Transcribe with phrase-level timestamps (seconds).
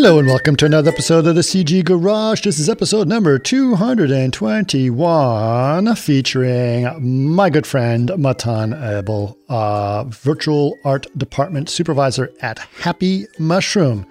[0.00, 2.42] Hello and welcome to another episode of the CG Garage.
[2.42, 11.68] This is episode number 221 featuring my good friend Matan Abel, uh, virtual art department
[11.68, 14.06] supervisor at Happy Mushroom.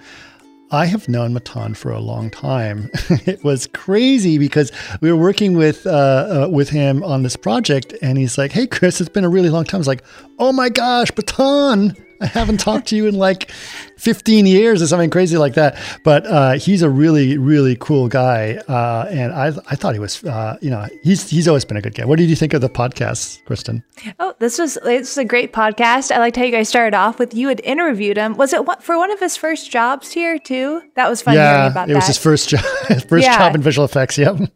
[0.71, 2.89] I have known Matan for a long time.
[3.25, 7.93] it was crazy because we were working with uh, uh, with him on this project,
[8.01, 10.03] and he's like, "Hey, Chris, it's been a really long time." I was like,
[10.37, 13.51] "Oh my gosh, Matan!" I haven't talked to you in like
[13.97, 15.77] 15 years or something crazy like that.
[16.03, 18.59] But uh, he's a really, really cool guy.
[18.67, 21.81] Uh, and I, I thought he was, uh, you know, he's, he's always been a
[21.81, 22.05] good guy.
[22.05, 23.83] What did you think of the podcast, Kristen?
[24.19, 26.11] Oh, this was, it's a great podcast.
[26.11, 28.35] I liked how you guys started off with you had interviewed him.
[28.37, 30.81] Was it for one of his first jobs here too?
[30.95, 32.61] That was fun yeah, hearing about it was his first job,
[33.07, 33.37] first yeah.
[33.37, 34.17] job in visual effects.
[34.17, 34.51] Yep.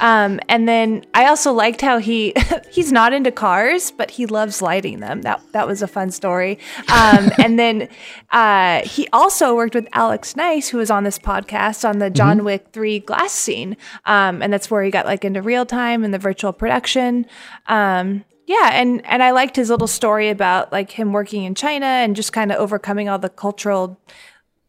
[0.00, 2.34] Um, and then I also liked how he
[2.70, 5.22] he's not into cars, but he loves lighting them.
[5.22, 6.58] That that was a fun story.
[6.92, 7.88] Um, and then
[8.30, 12.38] uh, he also worked with Alex Nice, who was on this podcast on the John
[12.38, 12.46] mm-hmm.
[12.46, 13.76] Wick Three glass scene,
[14.06, 17.26] um, and that's where he got like into real time and the virtual production.
[17.66, 21.84] Um, yeah, and and I liked his little story about like him working in China
[21.84, 24.00] and just kind of overcoming all the cultural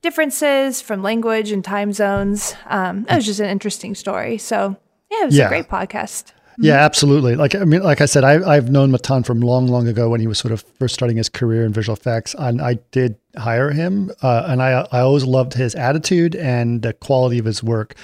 [0.01, 2.55] differences from language and time zones.
[2.65, 4.37] Um, it was just an interesting story.
[4.37, 4.77] So
[5.11, 5.45] yeah, it was yeah.
[5.45, 6.33] a great podcast.
[6.61, 7.35] Yeah, absolutely.
[7.37, 10.19] Like I mean, like I said, I, I've known Matan from long, long ago when
[10.19, 13.71] he was sort of first starting his career in visual effects, and I did hire
[13.71, 17.95] him, uh, and I I always loved his attitude and the quality of his work.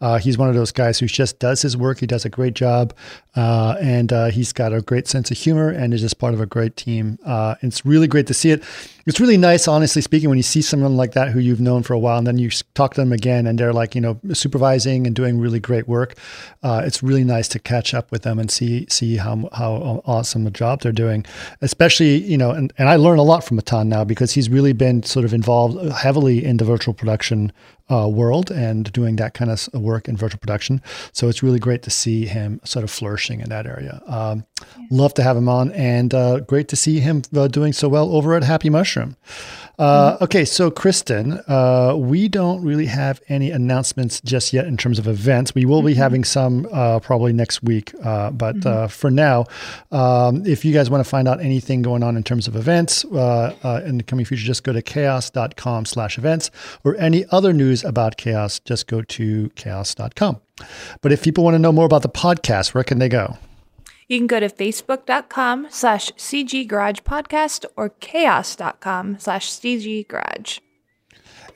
[0.00, 1.98] Uh, he's one of those guys who just does his work.
[1.98, 2.94] He does a great job,
[3.34, 6.40] uh, and uh, he's got a great sense of humor and is just part of
[6.40, 7.18] a great team.
[7.26, 8.62] Uh, it's really great to see it.
[9.06, 11.92] It's really nice, honestly speaking, when you see someone like that who you've known for
[11.92, 15.06] a while, and then you talk to them again, and they're like, you know, supervising
[15.06, 16.16] and doing really great work.
[16.62, 20.46] Uh, it's really nice to catch up with them and see see how how awesome
[20.46, 21.26] a job they're doing.
[21.60, 24.72] Especially, you know, and, and I learn a lot from Matan now because he's really
[24.72, 27.52] been sort of involved heavily in the virtual production
[27.90, 30.80] uh, world and doing that kind of work in virtual production.
[31.12, 34.02] So it's really great to see him sort of flourishing in that area.
[34.06, 34.44] Um,
[34.90, 38.14] love to have him on, and uh, great to see him uh, doing so well
[38.14, 39.16] over at Happy Mushroom.
[39.78, 40.24] Uh, mm-hmm.
[40.24, 45.08] okay, so Kristen, uh, we don't really have any announcements just yet in terms of
[45.08, 45.54] events.
[45.54, 46.00] We will be mm-hmm.
[46.00, 48.84] having some uh, probably next week, uh, but mm-hmm.
[48.84, 49.46] uh, for now,
[49.90, 53.04] um, if you guys want to find out anything going on in terms of events
[53.06, 56.52] uh, in the coming future, just go to chaos.com slash events
[56.84, 60.40] or any other news about chaos, just go to chaos.com.
[61.00, 63.38] But if people want to know more about the podcast, where can they go?
[64.06, 70.58] You can go to facebook.com slash CG Garage Podcast or chaos.com slash CG Garage.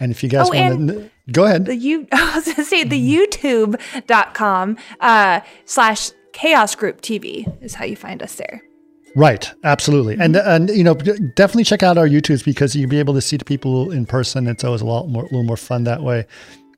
[0.00, 1.66] And if you guys oh, want to go ahead.
[1.66, 7.84] The you I was gonna say the youtube.com uh slash chaos group TV is how
[7.84, 8.62] you find us there.
[9.16, 10.22] Right, absolutely, mm-hmm.
[10.22, 13.36] and and you know definitely check out our YouTubes because you'll be able to see
[13.36, 14.46] the people in person.
[14.46, 16.26] It's always a lot more, a little more fun that way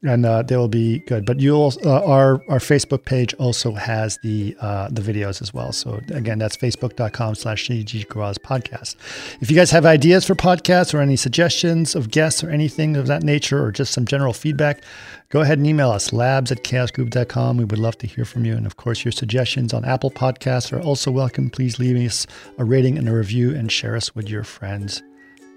[0.02, 1.26] and uh, they will be good.
[1.26, 5.52] But you will uh, our our Facebook page also has the uh, the videos as
[5.52, 5.72] well.
[5.72, 8.96] So again, that's facebook.com slash CG Podcast.
[9.40, 13.06] If you guys have ideas for podcasts or any suggestions of guests or anything of
[13.08, 14.82] that nature, or just some general feedback,
[15.30, 17.56] go ahead and email us labs at chaosgroup.com.
[17.56, 18.56] We would love to hear from you.
[18.56, 21.50] And of course, your suggestions on Apple Podcasts are also welcome.
[21.50, 22.26] Please leave us
[22.58, 25.02] a rating and a review and share us with your friends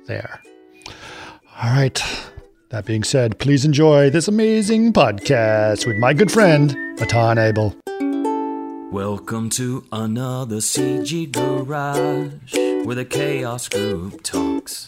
[0.06, 0.42] there.
[1.62, 2.02] All right.
[2.70, 7.76] That being said, please enjoy this amazing podcast with my good friend, Matan Abel.
[8.92, 14.88] Welcome to another CG Garage where the Chaos Group talks.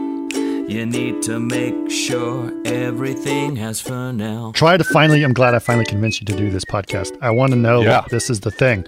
[0.71, 4.53] you need to make sure everything has Fresnel.
[4.53, 7.11] Try to finally, I'm glad I finally convinced you to do this podcast.
[7.21, 8.05] I want to know yeah.
[8.09, 8.85] this is the thing.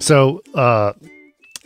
[0.00, 0.94] So, uh,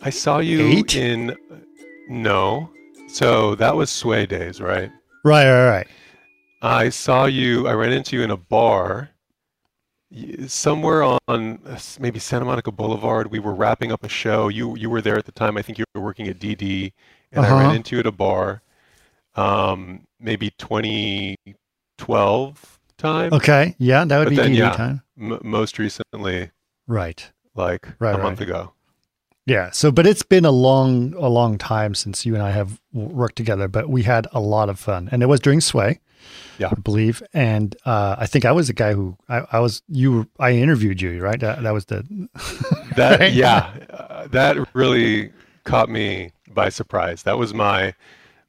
[0.00, 0.96] I saw you Eight?
[0.96, 1.36] in
[2.08, 2.70] no.
[3.08, 4.90] So that was Sway days, right?
[5.22, 5.86] Right, right, right.
[6.62, 9.10] I saw you, I ran into you in a bar
[10.46, 11.58] somewhere on
[11.98, 13.30] maybe Santa Monica Boulevard.
[13.30, 14.48] We were wrapping up a show.
[14.48, 15.56] You you were there at the time.
[15.56, 16.92] I think you were working at DD,
[17.32, 17.54] and uh-huh.
[17.54, 17.76] I ran uh-huh.
[17.76, 18.62] into you at a bar.
[19.34, 23.32] Um, maybe 2012 time.
[23.32, 25.02] Okay, yeah, that would but be then, DD yeah, time.
[25.20, 26.50] M- most recently,
[26.86, 28.22] right, like right, a right.
[28.22, 28.72] month ago.
[29.46, 29.70] Yeah.
[29.70, 33.36] So, but it's been a long, a long time since you and I have worked
[33.36, 35.08] together, but we had a lot of fun.
[35.12, 36.00] And it was during Sway,
[36.58, 36.70] Yeah.
[36.72, 37.22] I believe.
[37.32, 41.00] And uh, I think I was the guy who I, I was, you, I interviewed
[41.00, 41.38] you, right?
[41.38, 42.28] That, that was the,
[42.96, 43.32] That Right?
[43.44, 45.30] yeah, uh, that really
[45.64, 47.22] caught me by surprise.
[47.22, 47.94] That was my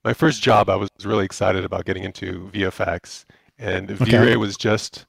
[0.04, 0.70] my first job.
[0.70, 3.26] I was really excited about getting into VFX,
[3.60, 5.06] and V-Ray was just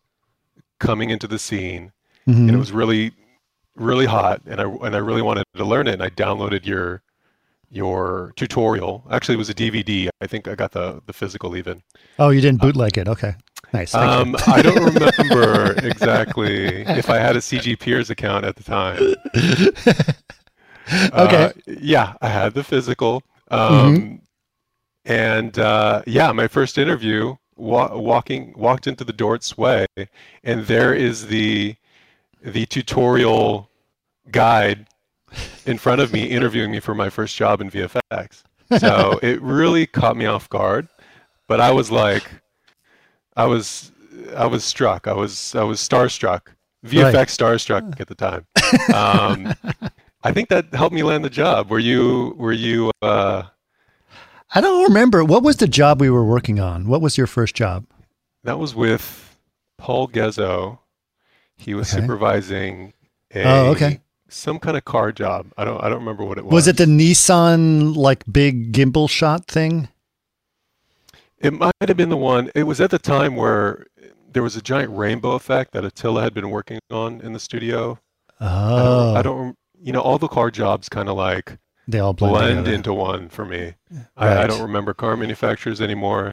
[0.81, 1.93] coming into the scene,
[2.27, 3.13] and it was really
[3.79, 5.95] really hot, and I and I really wanted to learn it.
[5.95, 7.03] And I downloaded your
[7.71, 9.05] your tutorial.
[9.11, 10.09] Actually, it was a DVD.
[10.21, 11.83] I think I got the the physical even.
[12.19, 13.09] oh, you didn't bootleg it.
[13.09, 13.35] Okay.
[13.73, 13.93] Nice.
[13.93, 14.35] Thank you.
[14.35, 19.15] Um, I don't remember exactly if I had a CG Peers account at the time.
[20.91, 21.45] Okay.
[21.45, 23.23] Uh, yeah, I had the physical.
[23.51, 24.23] Um,
[25.05, 29.87] And uh, yeah, my first interview, wa- walking walked into the door at Sway,
[30.45, 31.77] and there is the
[32.43, 33.71] the tutorial
[34.31, 34.87] guide
[35.67, 38.43] in front of me interviewing me for my first job in VFX.
[38.79, 40.89] So it really caught me off guard,
[41.47, 42.25] but I was like,
[43.37, 43.93] I was
[44.37, 45.07] I was struck.
[45.07, 46.49] I was I was starstruck.
[46.87, 47.29] VFX Right.
[47.29, 48.47] starstruck at the time.
[48.95, 49.55] Um,
[50.25, 51.71] I think that helped me land the job.
[51.71, 53.45] Were you were you uh,
[54.55, 55.25] I don't remember.
[55.25, 56.87] What was the job we were working on?
[56.89, 57.85] What was your first job?
[58.45, 59.37] that was with
[59.79, 60.79] Paul Gezzo.
[61.59, 62.01] He was Okay.
[62.03, 62.95] supervising
[63.35, 64.01] a Oh, okay.
[64.29, 65.53] some kind of car job.
[65.59, 66.53] I don't I don't remember what it was.
[66.55, 69.89] Was it the Nissan like big gimbal shot thing?
[71.41, 72.51] It might have been the one.
[72.55, 73.87] It was at the time where
[74.33, 77.99] there was a giant rainbow effect that Attila had been working on in the studio.
[78.41, 81.99] I Oh, don't, I don't you know, all the car jobs kind of like they
[82.01, 83.75] all blend, blend into one for me.
[84.17, 86.33] I, I don't remember car manufacturers anymore.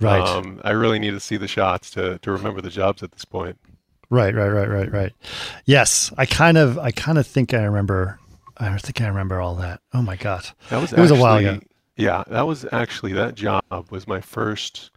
[0.00, 3.12] Right, Um, I really need to see the shots to, to remember the jobs at
[3.12, 3.58] this point.
[4.10, 5.12] Right, right, right, right, right.
[5.64, 8.18] Yes, I kind of, I kind of think I remember.
[8.56, 9.80] I think I remember all that.
[9.92, 11.60] Oh my god, That was It was a while ago.
[11.96, 14.90] Yeah, that was actually that job was my first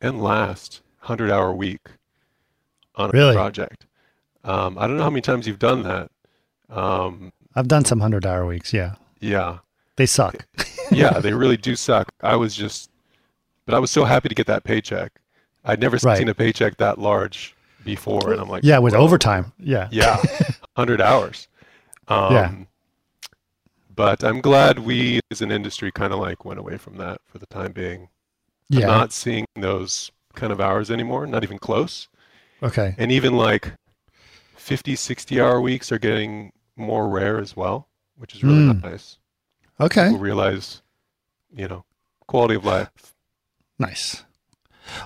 [0.00, 1.80] and last hundred hour week
[2.96, 3.34] on a Really?
[3.34, 3.86] project.
[4.44, 6.10] Um, I don't know how many times you've done that.
[6.70, 8.72] Um, I've done some hundred hour weeks.
[8.72, 9.58] Yeah, yeah,
[9.96, 10.46] they suck.
[10.90, 12.08] yeah, they really do suck.
[12.22, 12.90] I was just,
[13.66, 15.12] but I was so happy to get that paycheck.
[15.64, 16.18] I'd never Right.
[16.18, 17.54] seen a paycheck that large
[17.84, 19.52] before, and I'm like, Yeah, with overtime.
[19.58, 20.22] Yeah, Yeah,
[20.76, 21.48] hundred hours.
[22.08, 22.54] Um, Yeah.
[23.94, 27.38] But I'm glad we, as an industry, kind of like went away from that for
[27.38, 28.08] the time being.
[28.68, 28.82] yeah.
[28.82, 32.08] I'm not seeing those kind of hours anymore, not even close.
[32.62, 32.94] okay.
[32.98, 33.72] And even like
[34.56, 38.82] 50, 60 hour weeks are getting more rare as well, which is really Mm.
[38.84, 39.18] nice.
[39.80, 40.04] Okay.
[40.06, 40.82] People realize,
[41.52, 41.84] you know,
[42.28, 42.90] quality of life.
[43.80, 44.24] Nice.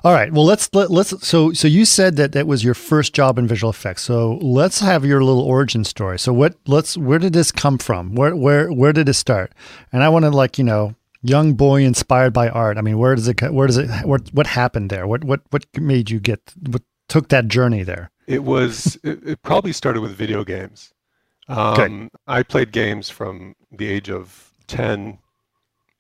[0.05, 0.33] All right.
[0.33, 3.47] Well, let's let, let's so so you said that that was your first job in
[3.47, 4.03] visual effects.
[4.03, 6.19] So let's have your little origin story.
[6.19, 8.15] So what let's where did this come from?
[8.15, 9.53] Where where where did it start?
[9.93, 12.79] And I want to like you know young boy inspired by art.
[12.79, 15.07] I mean, where does it where does it what what happened there?
[15.07, 18.11] What what what made you get what took that journey there?
[18.29, 20.93] It was, it, it probably started with video games.
[21.49, 25.19] Um, I played games from the age of 10,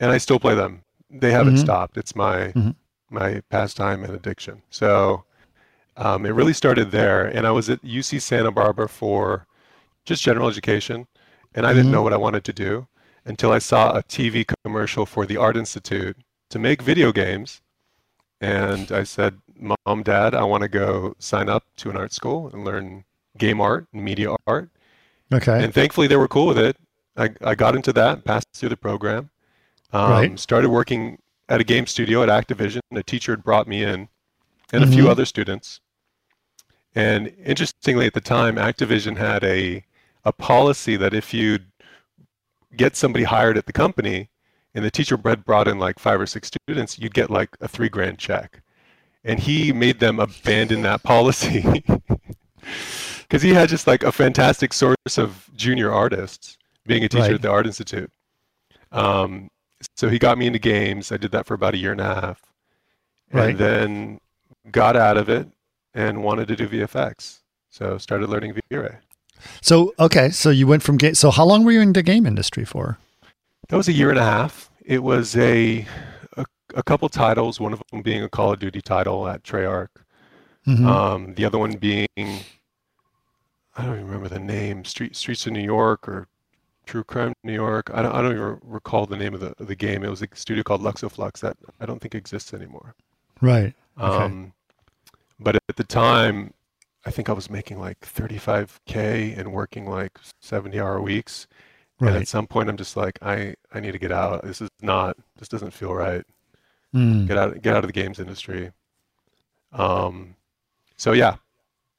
[0.01, 0.83] and I still play them.
[1.11, 1.59] They haven't Mhm.
[1.59, 1.99] stopped.
[1.99, 2.77] It's my Mhm.
[3.13, 4.63] My pastime and addiction.
[4.71, 5.25] So
[5.97, 7.27] um, it really started there.
[7.27, 9.47] And I was at UC Santa Barbara for
[10.05, 11.07] just general education,
[11.55, 11.93] and I didn't Mhm.
[11.93, 12.87] know what I wanted to do
[13.25, 16.17] until I saw a TV commercial for the Art Institute
[16.51, 17.61] to make video games.
[18.41, 22.51] And I said, Mom, Dad, I want to go sign up to an art school
[22.53, 23.05] and learn
[23.39, 24.71] game art and media art.
[25.33, 25.63] Okay.
[25.63, 26.77] And thankfully, they were cool with it.
[27.17, 29.31] I, I got into that, passed through the program,
[29.93, 30.41] um, Right.
[30.41, 31.19] started working
[31.53, 32.81] at a game studio at Activision.
[32.95, 34.09] A teacher had brought me in,
[34.73, 35.09] and a few Mhm.
[35.11, 35.81] other students.
[36.95, 39.85] And interestingly, at the time, Activision had a
[40.25, 41.59] a policy that if you
[42.77, 44.29] get somebody hired at the company,
[44.75, 47.67] and the teacher had brought in like five or six students, you'd get like a
[47.69, 48.63] three grand check.
[49.25, 51.83] And he made them abandon that policy
[53.23, 56.57] because he had just like a fantastic source of junior artists
[56.87, 57.35] being a teacher Right.
[57.35, 58.11] at the Art Institute.
[58.93, 59.51] Um,
[59.97, 61.13] so he got me into games.
[61.13, 62.43] I did that for about a year and a half,
[63.31, 64.21] and then
[64.71, 65.49] got out of it
[65.95, 67.41] and wanted to do VFX.
[67.71, 68.97] So started learning V-Ray.
[69.61, 70.31] So okay.
[70.31, 71.15] So you went from game.
[71.15, 72.99] So how long were you in the game industry for?
[73.69, 74.71] That was a year and a half.
[74.85, 75.87] It was a
[76.37, 77.59] a, a couple titles.
[77.61, 79.89] One of them being a Call of Duty title at Treyarch.
[80.67, 80.87] Mhm.
[80.87, 84.85] Um, the other one being I don't even remember the name.
[84.85, 86.29] Street Streets of New York or
[86.87, 87.91] True Crime New York.
[87.95, 90.03] I don't I don't even recall the name of the of the game.
[90.05, 92.95] It was a studio called Luxoflux that I don't think exists anymore.
[93.41, 93.75] right.
[94.01, 94.25] Okay.
[94.25, 94.53] Um,
[95.39, 96.55] but at the time,
[97.05, 101.47] I think I was making like 35k and working like 70 hour weeks.
[102.01, 102.23] And Right.
[102.23, 104.43] at some point, I'm just like, I, I need to get out.
[104.45, 105.17] This is not.
[105.37, 106.25] This doesn't feel right.
[106.95, 107.29] Mm.
[107.29, 107.63] Get out.
[107.63, 108.73] Get out of the games industry.
[109.73, 110.35] Um,
[110.97, 111.37] so yeah,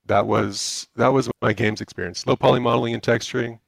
[0.05, 2.25] that was that was my games experience.
[2.27, 3.59] Low poly modeling and texturing,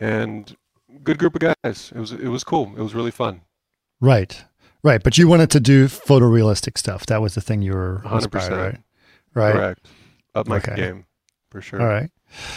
[0.00, 0.56] and
[1.02, 1.92] good group of guys.
[1.94, 2.72] It was it was cool.
[2.76, 3.42] It was really fun.
[4.00, 4.44] Right.
[4.82, 5.02] Right.
[5.02, 7.06] But you wanted to do photorealistic stuff.
[7.06, 8.50] That was the thing you were 100%.
[8.50, 8.78] right?
[9.34, 9.52] Right.
[9.52, 9.88] Correct.
[10.34, 10.76] Up my Okay.
[10.76, 11.06] game,
[11.50, 11.80] for sure.
[11.80, 12.10] All right.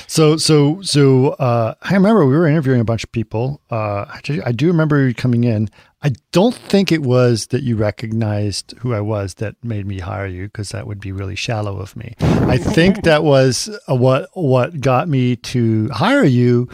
[0.07, 3.61] So, so, so, uh, I remember we were interviewing a bunch of people.
[3.69, 4.05] Uh,
[4.45, 5.69] I do remember you coming in.
[6.01, 10.25] I don't think it was that you recognized who I was that made me hire
[10.27, 12.15] you because that would be really shallow of me.
[12.19, 16.67] I think that was uh, what, what got me to hire you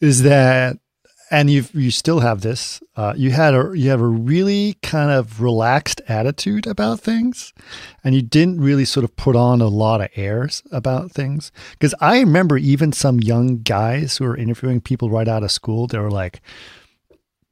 [0.00, 0.78] is that,
[1.30, 2.82] and you you still have this.
[2.96, 7.52] Uh, you had a you have a really kind of relaxed attitude about things,
[8.02, 11.52] and you didn't really sort of put on a lot of airs about things.
[11.72, 15.86] Because I remember even some young guys who were interviewing people right out of school.
[15.86, 16.40] They were like,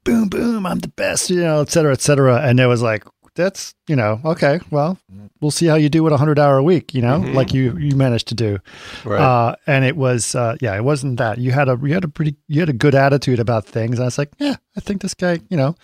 [0.04, 2.40] "Boom, boom, I'm the best," you know, et cetera, et cetera.
[2.42, 3.04] And it was like,
[3.38, 4.98] "That's you know, okay, well,
[5.40, 7.34] we'll see how you do with a hundred hour a week, you know, Mhm.
[7.34, 8.58] like you you managed to do."
[9.04, 9.20] Right.
[9.20, 12.08] Uh, and it was, uh, yeah, it wasn't that you had a, you had a
[12.08, 13.98] pretty, you had a good attitude about things.
[13.98, 15.74] And I was like, yeah, I think this guy, you know,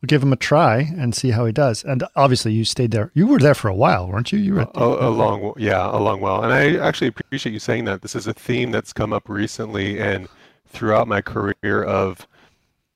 [0.00, 1.82] we'll give him a try and see how he does.
[1.84, 3.10] And obviously you stayed there.
[3.14, 4.38] You were there for a while, weren't you?
[4.38, 6.42] You were, a, a long, yeah, a long while.
[6.42, 8.02] And I actually appreciate you saying that.
[8.02, 10.28] This is a theme that's come up recently and
[10.68, 12.26] throughout my career of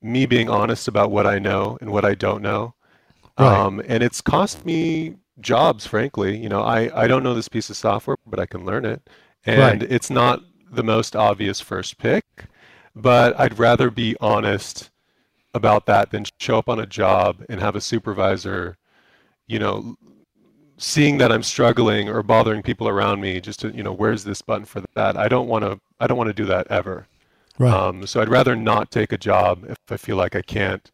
[0.01, 2.73] me being honest about what I know and what I don't know.
[3.37, 3.65] Right.
[3.65, 6.37] Um, and it's cost me jobs, frankly.
[6.37, 9.09] You know, I, I don't know this piece of software, but I can learn it.
[9.45, 9.85] And Right.
[9.85, 12.25] it's not the most obvious first pick,
[12.95, 14.89] but I'd rather be honest
[15.53, 18.77] about that than show up on a job and have a supervisor,
[19.47, 19.95] you know,
[20.77, 24.41] seeing that I'm struggling or bothering people around me just to, you know, where's this
[24.41, 25.17] button for that?
[25.17, 27.07] I don't want to I don't want to do that ever.
[27.59, 27.85] right.
[27.87, 30.91] Um, so I'd rather not take a job if I feel like I can't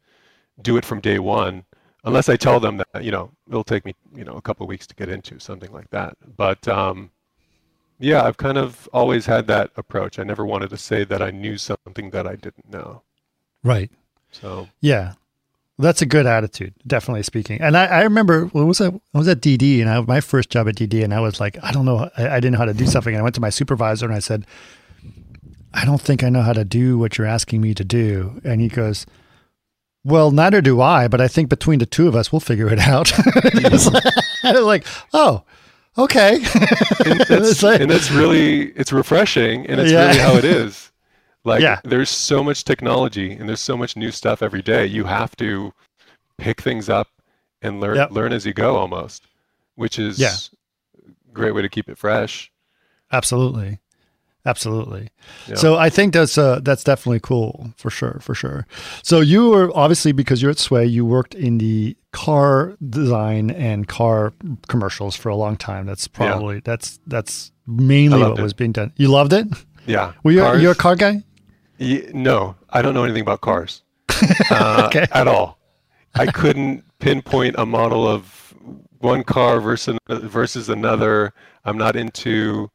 [0.62, 1.66] do it from day one,
[2.04, 4.70] unless I tell them that, you know, it'll take me, you know, a couple of
[4.70, 6.18] weeks to get into something like that.
[6.38, 7.12] But um,
[8.00, 10.20] yeah, I've kind of always had that approach.
[10.20, 13.04] I never wanted to say that I knew something that I didn't know.
[13.64, 13.92] right.
[14.32, 15.14] So Yeah.
[15.78, 17.60] That's a good attitude, definitely speaking.
[17.60, 20.52] And I, I remember when was I, I was at DD and I my first
[20.52, 22.66] job at DD and I was like, I don't know, I, I didn't know how
[22.66, 23.16] to do something.
[23.16, 24.46] And I went to my supervisor and I said,
[25.74, 28.42] I don't think I know how to do what you're asking me to do.
[28.44, 29.08] And he goes,
[30.04, 32.80] Well, neither do I, but I think between the two of us, we'll figure it
[32.80, 33.12] out.
[33.54, 33.90] It's
[34.44, 35.44] like- Oh,
[35.98, 36.36] okay.
[36.36, 36.44] and
[37.22, 40.08] It's that's, like- and that's really it's refreshing and it's Yeah.
[40.08, 40.92] really how it is
[41.44, 41.80] like Yeah.
[41.84, 45.74] there's so much technology and there's so much new stuff every day you have to
[46.38, 47.08] pick things up
[47.62, 48.12] and learn Yep.
[48.12, 49.28] learn as you go almost
[49.76, 50.34] which is Yeah.
[51.08, 52.52] a great way to keep it fresh
[53.12, 53.80] Absolutely.
[54.46, 55.10] Absolutely.
[55.48, 55.56] Yeah.
[55.56, 58.66] So I think that's uh, that's definitely cool for sure, for sure.
[59.04, 63.88] So you were obviously because you're at Sway, you worked in the car design and
[63.88, 64.34] car
[64.68, 65.86] commercials for a long time.
[65.86, 68.42] That's probably that's that's mainly what it.
[68.42, 68.94] was being done.
[68.98, 69.48] You loved it?
[69.88, 70.62] yeah Were you Cars?
[70.62, 71.24] you're a car guy?
[71.80, 73.82] Ye- no i don't know anything about cars
[74.52, 75.08] uh, Okay.
[75.12, 75.58] at all
[76.14, 78.54] i couldn't pinpoint a model of
[79.00, 81.34] one car versus versus another
[81.66, 82.70] i'm not into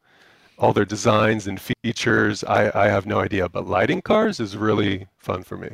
[0.57, 5.07] all their designs and features i i have no idea but lighting cars is really
[5.17, 5.69] fun for me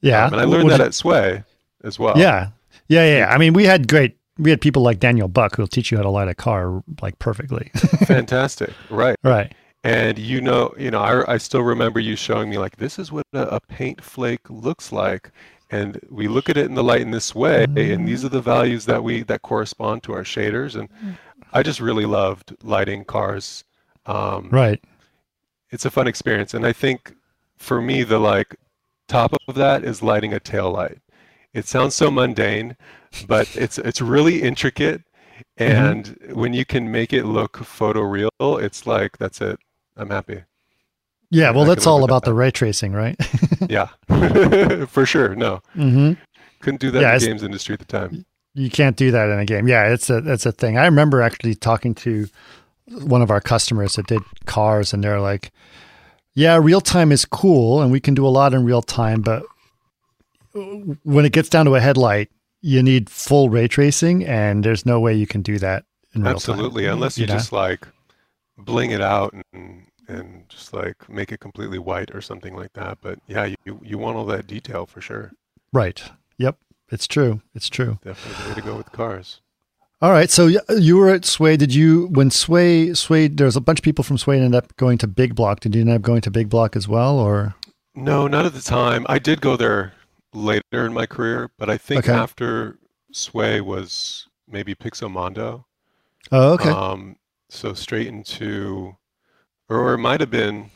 [0.00, 0.24] Yeah.
[0.26, 1.42] Um, and i learned that at sway
[1.84, 2.50] as well Yeah.
[2.88, 3.34] Yeah, yeah, yeah.
[3.34, 6.02] I mean, we had great we had people like Daniel Buck who'll teach you how
[6.04, 7.70] to light a car like perfectly.
[8.06, 9.54] fantastic right right.
[9.82, 13.10] and you know you know I, I still remember you showing me like this is
[13.10, 15.30] what a, a paint flake looks like
[15.70, 18.40] and we look at it in the light in this way and these are the
[18.42, 20.88] values that we that correspond to our shaders and
[21.52, 23.64] i just really loved lighting cars
[24.06, 24.82] um, Right.
[25.70, 27.14] it's a fun experience and i think
[27.56, 28.56] for me the like
[29.08, 30.98] top of that is lighting a tail light
[31.52, 32.76] it sounds so mundane
[33.26, 35.02] but it's it's really intricate
[35.56, 38.30] and when you can make it look photoreal
[38.62, 39.58] it's like that's it
[39.96, 40.42] i'm happy
[41.30, 42.30] Yeah, well that's all about that.
[42.30, 43.16] the ray tracing, right?
[43.68, 43.88] yeah
[44.86, 46.12] for sure no mm-hmm.
[46.60, 49.28] couldn't do that Yeah, in the games industry at the time You can't do that
[49.28, 49.68] in a game.
[49.68, 50.78] Yeah, it's a it's a thing.
[50.78, 52.26] I remember actually talking to
[52.88, 55.52] one of our customers that did cars, and they're like,
[56.34, 59.44] "Yeah, real time is cool, and we can do a lot in real time, but
[61.04, 65.00] when it gets down to a headlight, you need full ray tracing, and there's no
[65.00, 66.36] way you can do that in real time.
[66.36, 66.94] absolutely time.
[66.94, 67.34] unless you, know?
[67.34, 67.86] just like
[68.58, 72.96] bling it out and and just like make it completely white or something like that
[73.02, 75.32] but yeah you you want all that detail for sure
[75.72, 76.02] right.
[76.38, 76.58] Yep,
[76.90, 77.42] it's true.
[77.54, 77.98] It's true.
[78.04, 79.40] definitely the way to go with cars
[80.02, 80.30] All right.
[80.30, 81.56] So you were at Sway.
[81.56, 83.28] Did you when Sway Sway?
[83.28, 85.60] There's a bunch of people from Sway ended up going to Big Block.
[85.60, 87.54] Did you end up going to Big Block as well, or
[87.94, 89.06] No, not at the time.
[89.08, 89.94] I did go there
[90.34, 92.12] later in my career, but I think Okay.
[92.12, 92.78] after
[93.12, 95.64] Sway was maybe Pixomondo.
[96.30, 96.68] Oh, okay.
[96.70, 97.16] Um,
[97.48, 98.96] so straight into,
[99.70, 100.70] or it might have been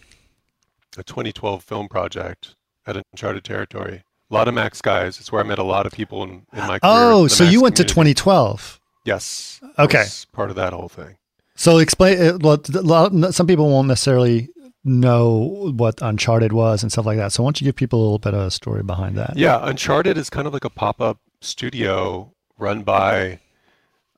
[0.96, 2.54] a 2012 film project
[2.86, 4.02] at Uncharted Territory.
[4.30, 5.18] A lot of Max guys.
[5.18, 6.80] It's where I met a lot of people in, in my career.
[6.84, 8.79] oh, so you went to 2012.
[9.04, 9.60] Yes.
[9.78, 10.04] Okay.
[10.32, 11.16] part of that whole thing.
[11.56, 12.20] So explain.
[12.20, 14.48] uh, Well, some people won't necessarily
[14.84, 17.32] know what Uncharted was and stuff like that.
[17.32, 19.34] So why don't you give people a little bit of a story behind that?
[19.36, 23.40] Yeah, Uncharted is kind of like a pop-up studio run by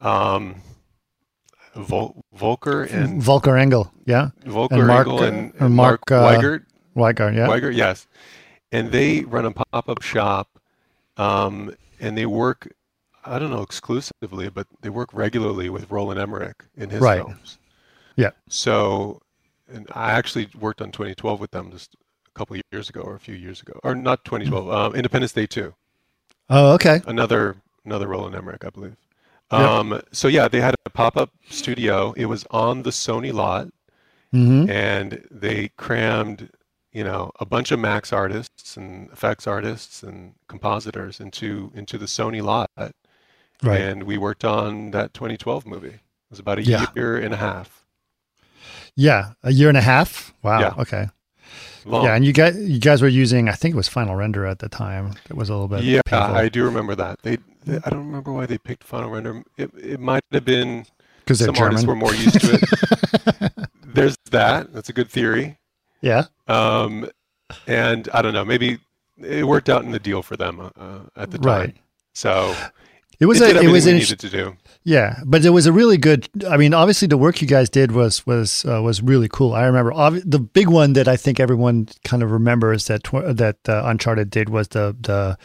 [0.01, 0.57] um,
[1.75, 6.29] Vol- Volker and Volker Engel, yeah, Volker and Marc, Engel and, and Marc, Marc, uh,
[6.41, 6.65] Weigert.
[6.97, 7.47] Weigert, yeah.
[7.47, 8.07] Weiger, yes.
[8.71, 10.59] And they run a pop-up shop,
[11.17, 12.69] um, and they work,
[13.25, 17.23] I don't know exclusively, but they work regularly with Roland Emmerich in his Right.
[17.23, 17.59] films.
[18.17, 18.31] Yeah.
[18.49, 19.21] So,
[19.73, 21.95] and I actually worked on 2012 with them just
[22.27, 25.33] a couple of years ago, or a few years ago, or not 2012, um, Independence
[25.33, 25.75] Day 2,
[26.51, 27.01] Oh, okay.
[27.07, 28.97] another another Roland Emmerich, I believe.
[29.51, 32.13] Um, so yeah, they had a pop-up studio.
[32.13, 33.69] It was on the Sony lot
[34.33, 36.51] hmm and they crammed
[36.93, 42.07] you know a bunch of max artists and effects artists and compositors into into the
[42.07, 42.71] sony lot
[43.63, 43.81] Right.
[43.81, 46.01] and we worked on that 2012 movie it
[46.31, 46.87] was about a Yeah.
[46.97, 47.85] year and a half
[48.95, 50.35] yeah, a year and a half.
[50.43, 50.61] Wow.
[50.61, 50.75] Yeah.
[50.79, 51.09] Okay.
[51.87, 54.45] long Yeah, and you guys, you guys were using, I think it was Final Render
[54.47, 55.15] at the time.
[55.31, 58.07] It was a little bit yeah painful i do remember that they, they i don't
[58.07, 60.85] remember why they picked final render it, it might have been
[61.21, 65.59] because some artists were more used to it there's that that's a good theory
[66.03, 66.25] yeah.
[66.49, 67.09] um,
[67.67, 68.79] and i don't know maybe
[69.23, 71.77] it worked out in the deal for them uh, at the time Right.
[72.15, 72.55] so
[73.23, 75.73] It was it a, it was an, needed to do Yeah, but it was a
[75.73, 76.29] really good.
[76.49, 79.55] I mean, obviously, the work you guys did was was uh, was really cool.
[79.55, 83.37] I remember obvi- the big one that I think everyone kind of remembers that tw-
[83.37, 85.39] that uh, Uncharted did was the the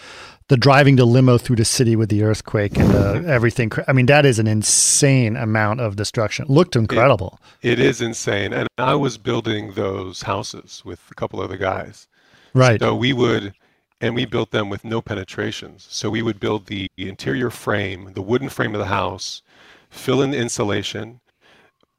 [0.47, 3.71] the driving the limo through the city with the earthquake and uh, everything.
[3.87, 6.45] I mean, that is an insane amount of destruction.
[6.45, 7.39] It looked incredible.
[7.61, 8.53] It is insane.
[8.53, 12.07] And I was building those houses with a couple other guys.
[12.53, 12.79] right.
[12.79, 13.53] So we would,
[13.99, 15.87] and we built them with no penetrations.
[15.89, 19.41] So we would build the interior frame, the wooden frame of the house,
[19.89, 21.19] fill in the insulation,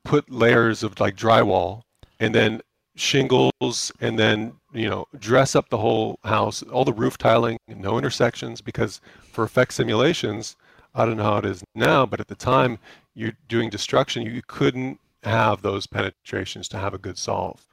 [0.04, 1.82] put layers of like drywall,
[2.20, 2.60] and then
[2.96, 7.98] shingles, and then, you know, dress up the whole house, all the roof tiling, no
[7.98, 10.56] intersections, because for effect simulations,
[10.94, 12.78] I don't know how it is now, but at the time
[13.14, 17.66] you're doing destruction, you couldn't have those penetrations to have a good solve.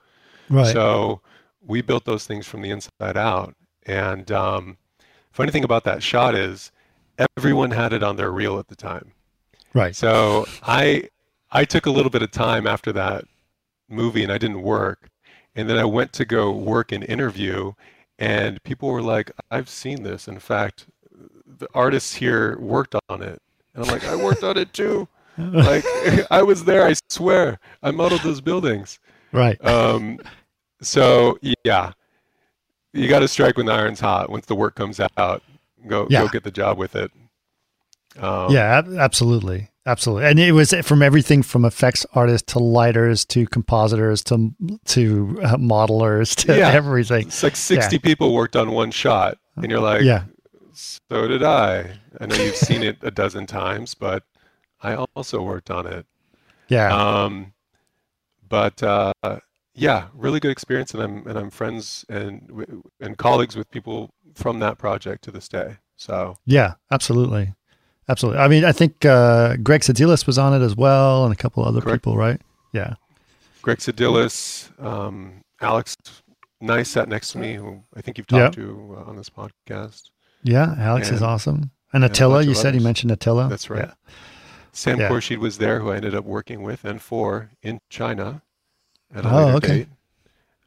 [0.49, 0.73] right.
[0.73, 1.21] So
[1.65, 3.55] we built those things from the inside out.
[3.85, 4.77] And um,
[5.31, 6.71] funny thing about that shot is
[7.37, 9.11] everyone had it on their reel at the time.
[9.73, 9.95] right.
[9.95, 11.09] So I
[11.51, 13.25] I took a little bit of time after that
[13.89, 15.09] movie and I didn't work.
[15.55, 17.73] And then I went to go work an interview
[18.19, 20.27] and people were like, I've seen this.
[20.27, 20.87] In fact,
[21.45, 23.41] the artists here worked on it.
[23.73, 25.07] And I'm like, I worked on it too.
[25.37, 25.83] Like
[26.31, 27.59] I was there, I swear.
[27.83, 28.99] I modeled those buildings.
[29.33, 29.63] Right.
[29.65, 30.17] Um,
[30.81, 31.91] so yeah,
[32.95, 34.29] you got to strike when the iron's hot.
[34.29, 35.43] Once the work comes out,
[35.87, 36.21] go Yeah.
[36.23, 37.11] go get the job with it.
[38.17, 38.81] Um, yeah.
[38.97, 39.69] Absolutely.
[39.87, 40.25] Absolutely.
[40.25, 44.51] And it was from everything from effects artists to lighters to compositors to
[44.85, 46.69] to uh, modelers to Yeah.
[46.71, 47.27] everything.
[47.27, 50.23] it's like sixty people worked on one shot, and you're like, Yeah.
[50.73, 51.99] so did I.
[52.19, 54.23] I know you've seen it a dozen times, but
[54.81, 56.05] I also worked on it.
[56.69, 56.91] Yeah.
[56.95, 57.53] Um,
[58.47, 59.13] but uh,
[59.75, 64.59] yeah, really good experience, and I'm and I'm friends and and colleagues with people from
[64.59, 65.77] that project to this day.
[65.97, 67.53] So Yeah, absolutely.
[68.07, 68.39] Absolutely.
[68.39, 71.65] I mean, I think uh, Greg Sedilis was on it as well and a couple
[71.65, 72.03] other Correct.
[72.03, 72.39] people, right?
[72.71, 72.95] Yeah.
[73.61, 75.95] Greg Sedilis, um, Alex
[76.61, 80.03] Nice sat next to me, who I think you've talked to uh, on this podcast.
[80.43, 80.75] Yeah.
[80.77, 81.71] Alex is awesome.
[81.93, 83.49] And a Attila, you said he mentioned Attila.
[83.49, 83.87] That's right.
[83.87, 83.93] Yeah.
[84.71, 85.09] Sam Yeah.
[85.09, 88.41] Khurshid was there, who I ended up working with and for in China
[89.13, 89.77] at a Oh, later okay.
[89.77, 89.87] date.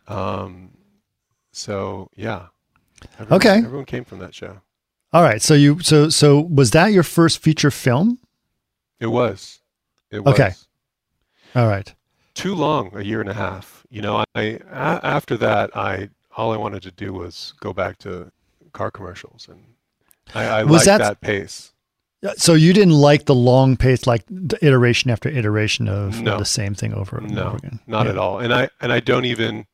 [0.06, 0.70] Um,
[1.52, 2.46] so yeah,
[3.18, 3.58] everyone, Okay.
[3.58, 4.60] everyone came from that show.
[5.12, 5.40] All right.
[5.42, 8.18] So you so so was that your first feature film?
[9.00, 9.60] It was,
[10.10, 10.50] it was Okay.
[11.54, 11.94] All right.
[12.34, 13.86] too long, a year and a half.
[13.90, 18.30] You know, I after that, I all I wanted to do was go back to
[18.72, 19.64] car commercials, and
[20.34, 21.72] I, I Was liked that- that pace.
[22.20, 26.36] Yeah, So you didn't like the long pace, like the iteration after iteration of No.
[26.38, 27.80] the same thing over and No, over again.
[27.86, 28.12] No, not Yeah.
[28.12, 28.38] at all.
[28.40, 29.66] And I and I don't even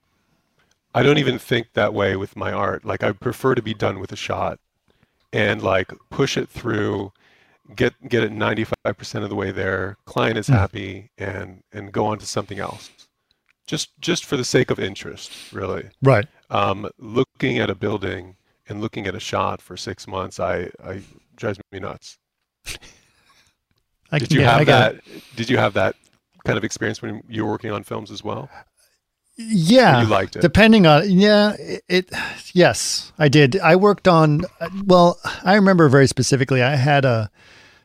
[0.95, 2.85] I don't even think that way with my art.
[2.85, 4.59] Like I prefer to be done with a shot
[5.33, 7.13] and like push it through,
[7.75, 10.53] get get it 95% of the way there, client is Hmm.
[10.53, 12.91] happy and and go on to something else.
[13.67, 15.89] Just just for the sake of interest, really.
[16.03, 16.27] Right.
[16.51, 18.37] um, looking at a building
[18.69, 21.01] and looking at a shot for six months, I, I
[21.37, 22.19] drives me nuts.
[24.11, 24.67] I, Did you yeah, I have it.
[24.67, 25.05] that?
[25.37, 25.97] Did you have that
[26.45, 28.49] kind of experience when you were working on films as well?
[29.37, 30.43] Yeah, you liked it?
[30.43, 32.11] Depending on yeah, it, it.
[32.53, 33.59] Yes, I did.
[33.59, 34.43] I worked on.
[34.85, 36.63] Well, I remember very specifically.
[36.63, 37.31] I had a.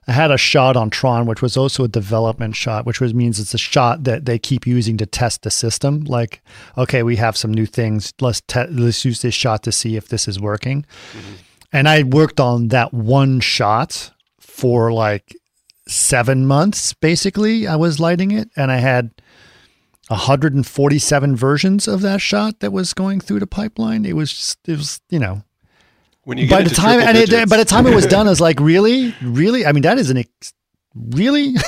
[0.07, 3.39] I had a shot on Tron, which was also a development shot, which was means
[3.39, 6.03] it's a shot that they keep using to test the system.
[6.03, 6.41] Like,
[6.75, 8.11] okay, we have some new things.
[8.19, 10.83] Let's te- let's use this shot to see if this is working.
[11.13, 11.33] Mm-hmm.
[11.73, 14.11] And I worked on that one shot
[14.59, 15.35] for like
[15.87, 16.93] seven months.
[16.93, 19.11] Basically, I was lighting it, and I had
[20.09, 24.05] 147 versions of that shot that was going through the pipeline.
[24.05, 25.43] It was just, it was, you know,
[26.23, 28.31] When you get by the time and it, by the time it was done, I
[28.31, 29.65] was like, really, really.
[29.65, 30.53] I mean, that is an ex-
[30.95, 31.53] really.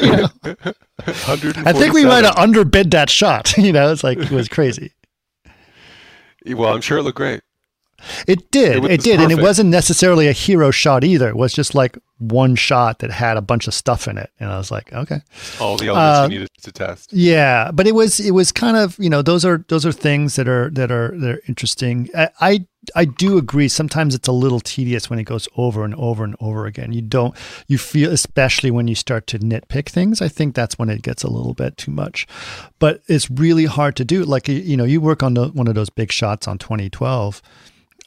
[0.00, 3.54] I think we might have underbid that shot.
[3.62, 4.92] You know, it's like it was crazy.
[6.46, 7.42] Well, I'm sure it looked great.
[8.26, 11.28] It did, It it, did, and it wasn't necessarily a hero shot either.
[11.28, 14.50] It was just like one shot that had a bunch of stuff in it, and
[14.50, 15.20] I was like, okay.
[15.60, 17.12] All the elements Uh, you needed to test.
[17.12, 20.36] Yeah, but it was it was kind of you know those are those are things
[20.36, 22.08] that are that are that are interesting.
[22.16, 23.68] I, I I do agree.
[23.68, 26.92] Sometimes it's a little tedious when it goes over and over and over again.
[26.92, 27.34] You don't
[27.68, 30.20] you feel especially when you start to nitpick things.
[30.22, 32.26] I think that's when it gets a little bit too much.
[32.78, 34.24] But it's really hard to do.
[34.24, 37.42] Like you- you know, you work on the, one of those big shots on 2012.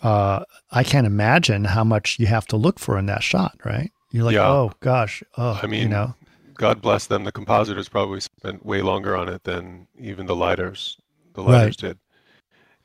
[0.06, 3.58] Uh, I can't imagine how much you have to look for in that shot.
[3.66, 3.92] Right?
[4.12, 4.48] You're like, Yeah.
[4.48, 6.14] oh gosh, oh, I mean, you know,
[6.54, 7.24] God bless them.
[7.24, 10.98] The compositors probably spent way longer on it than even the lighters,
[11.34, 11.54] the Right.
[11.54, 11.98] lighters did.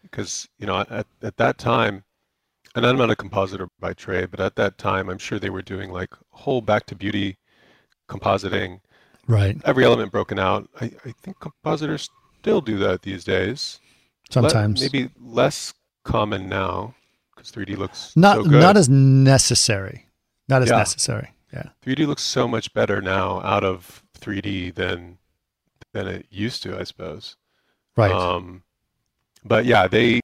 [0.03, 2.05] Because you know, at at that time,
[2.75, 5.61] and I'm not a compositor by trade, but at that time, I'm sure they were
[5.63, 7.37] doing like whole back to beauty
[8.09, 8.81] compositing,
[9.27, 9.61] right?
[9.67, 10.69] every element broken out.
[10.81, 12.09] I, I think compositors
[12.41, 13.79] still do that these days.
[14.31, 16.95] Sometimes maybe less common now
[17.43, 18.61] because 3D looks not so good.
[18.61, 20.07] not as necessary
[20.49, 20.77] not as Yeah.
[20.77, 25.19] necessary yeah 3D looks so much better now out of 3D than
[25.93, 27.37] than it used to, I suppose.
[27.97, 28.63] right Um,
[29.45, 30.21] but yeah, they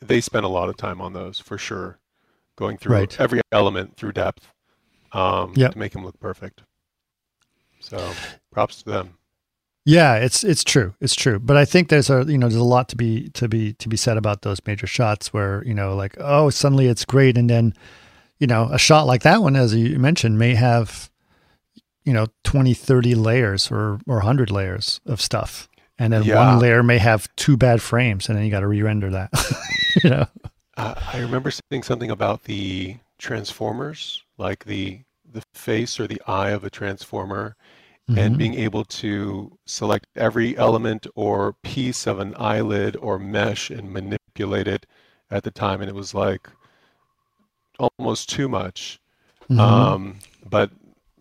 [0.00, 1.98] they spent a lot of time on those for sure,
[2.56, 3.20] going through Right.
[3.20, 4.52] every element through depth
[5.12, 5.72] um, Yep.
[5.72, 6.62] to make them look perfect.
[7.80, 8.14] So
[8.50, 9.16] props to them.
[9.84, 11.38] Yeah it's it's true it's true.
[11.38, 13.88] But i think there's a you know there's a lot to be to be to
[13.88, 17.36] be said about those major shots where you know like oh suddenly it's great.
[17.38, 17.74] And then
[18.38, 21.10] you know a shot like that one as you mentioned may have
[22.04, 25.68] you know 20 30 layers or or 100 layers of stuff.
[25.98, 26.36] And then Yeah.
[26.36, 29.30] one layer may have two bad frames and then you got to re-render that
[30.02, 30.26] you know?
[30.76, 36.50] Uh, I remember seeing something about the transformers, like the the face or the eye
[36.50, 37.56] of a transformer,
[38.16, 38.38] and Mhm.
[38.38, 44.68] being able to select every element or piece of an eyelid or mesh and manipulate
[44.68, 44.86] it
[45.30, 46.48] at the time, and it was like
[47.78, 49.00] almost too much.
[49.48, 49.58] Mhm.
[49.58, 50.70] Um, but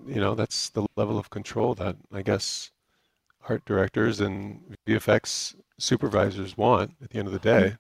[0.08, 2.72] you know, that's the level of control that I guess
[3.48, 7.78] art directors and VFX supervisors want at the end of the day.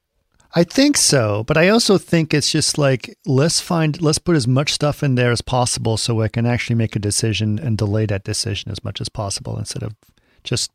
[0.53, 4.47] I think so, but I also think it's just like let's find let's put as
[4.47, 8.05] much stuff in there as possible so I can actually make a decision and delay
[8.07, 9.95] that decision as much as possible instead of
[10.43, 10.71] just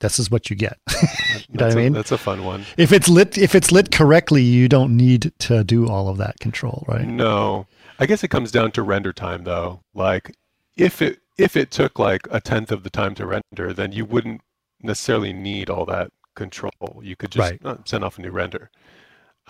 [0.00, 0.78] this is what you get.
[1.48, 1.92] you know what I a- mean?
[1.92, 2.66] that's a fun one.
[2.76, 6.38] If it's lit if it's lit correctly, you don't need to do all of that
[6.38, 7.06] control, right?
[7.06, 7.66] No,
[7.98, 9.80] I guess it comes down to render time though.
[9.94, 10.36] Like
[10.76, 14.04] if it if it took like a tenth of the time to render, then you
[14.04, 14.42] wouldn't
[14.82, 17.00] necessarily need all that control.
[17.02, 17.88] You could just Right.
[17.88, 18.70] send off a new render.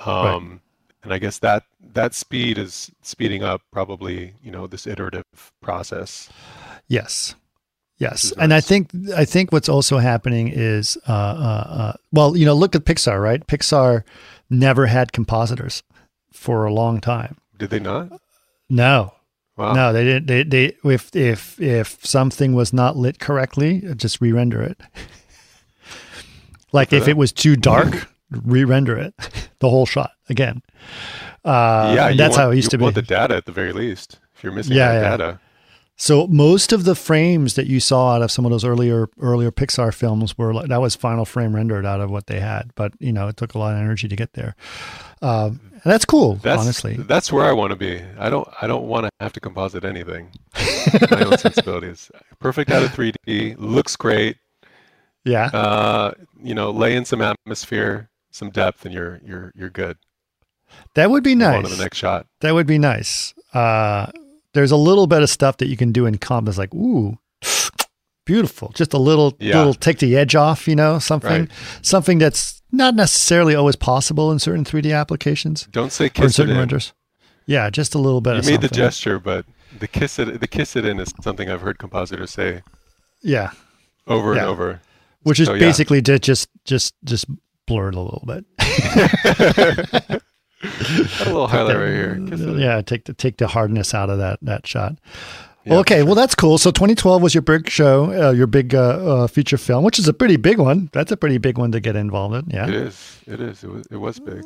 [0.05, 0.61] Um,
[1.05, 1.63] And I guess that
[1.95, 5.25] that speed is speeding up probably you know this iterative
[5.63, 6.29] process.
[6.89, 7.37] Yes.
[7.99, 8.33] Yes.
[8.39, 12.55] And I think I think what's also happening is uh, uh, uh, well, you know,
[12.55, 13.47] look at Pixar, right?
[13.47, 14.03] Pixar
[14.51, 15.83] never had compositors
[16.33, 17.37] for a long time.
[17.59, 18.21] Did they not?
[18.69, 19.13] No,
[19.57, 19.73] Wow.
[19.75, 20.27] No, they didn't.
[20.27, 24.81] They, they if if if something was not lit correctly, just re-render it.
[26.73, 29.15] like if it was too dark, re-render it,
[29.61, 30.63] the whole shot again.
[31.45, 32.83] Uh, yeah, and that's want, how it used to be.
[32.83, 34.19] want the data at the very least.
[34.37, 35.17] If you're missing Yeah, yeah.
[35.17, 35.41] data,
[35.97, 39.51] So most of the frames that you saw out of some of those earlier earlier
[39.51, 42.93] Pixar films were like that was final frame rendered out of what they had, but
[43.01, 44.55] you know it took a lot of energy to get there.
[45.23, 46.95] Um, that's cool, that's honestly.
[46.97, 48.01] that's where I want to be.
[48.19, 50.31] I don't I don't want to have to composite anything.
[51.11, 52.11] My own sensibilities.
[52.41, 54.37] Perfect out of 3D, looks great.
[55.29, 56.13] Yeah, Uh,
[56.43, 59.97] you know, lay in some atmosphere, some depth, and you're you're you're good.
[60.95, 61.71] that would be Move On nice.
[61.71, 62.27] to the next shot.
[62.41, 63.35] That would be nice.
[63.55, 64.07] Uh,
[64.55, 67.19] there's a little bit of stuff that you can do in comp that's like, ooh,
[68.25, 68.73] beautiful.
[68.75, 69.59] Just a little, Yeah.
[69.59, 71.51] little take the edge off, you know, something, Right.
[71.83, 76.35] something that's not necessarily always possible in certain 3D applications Don't say in kiss it
[76.35, 76.59] certain in.
[76.59, 76.93] renders.
[77.47, 78.37] Yeah, just a little bit.
[78.45, 79.47] You made the gesture, but
[79.79, 82.63] the kiss it the kiss it in is something I've heard compositors say
[83.23, 83.51] Yeah,
[84.07, 84.41] over Yeah.
[84.43, 84.81] and over.
[85.23, 85.61] Which is So, yeah.
[85.61, 87.27] basically to just just just
[87.67, 88.45] blur it a little bit.
[90.61, 92.21] A little highlight right here.
[92.29, 92.59] Kiss it in.
[92.59, 94.97] yeah, take the take the hardness out of that that shot.
[95.65, 96.59] Yeah, okay, well that's cool.
[96.59, 98.79] So 2012 was your big show, uh, your big uh,
[99.23, 100.89] uh, feature film, which is a pretty big one.
[100.93, 102.51] That's a pretty big one to get involved in.
[102.51, 102.67] Yeah.
[102.67, 103.19] It is.
[103.27, 103.63] It is.
[103.63, 103.87] It was.
[103.91, 104.43] It was big.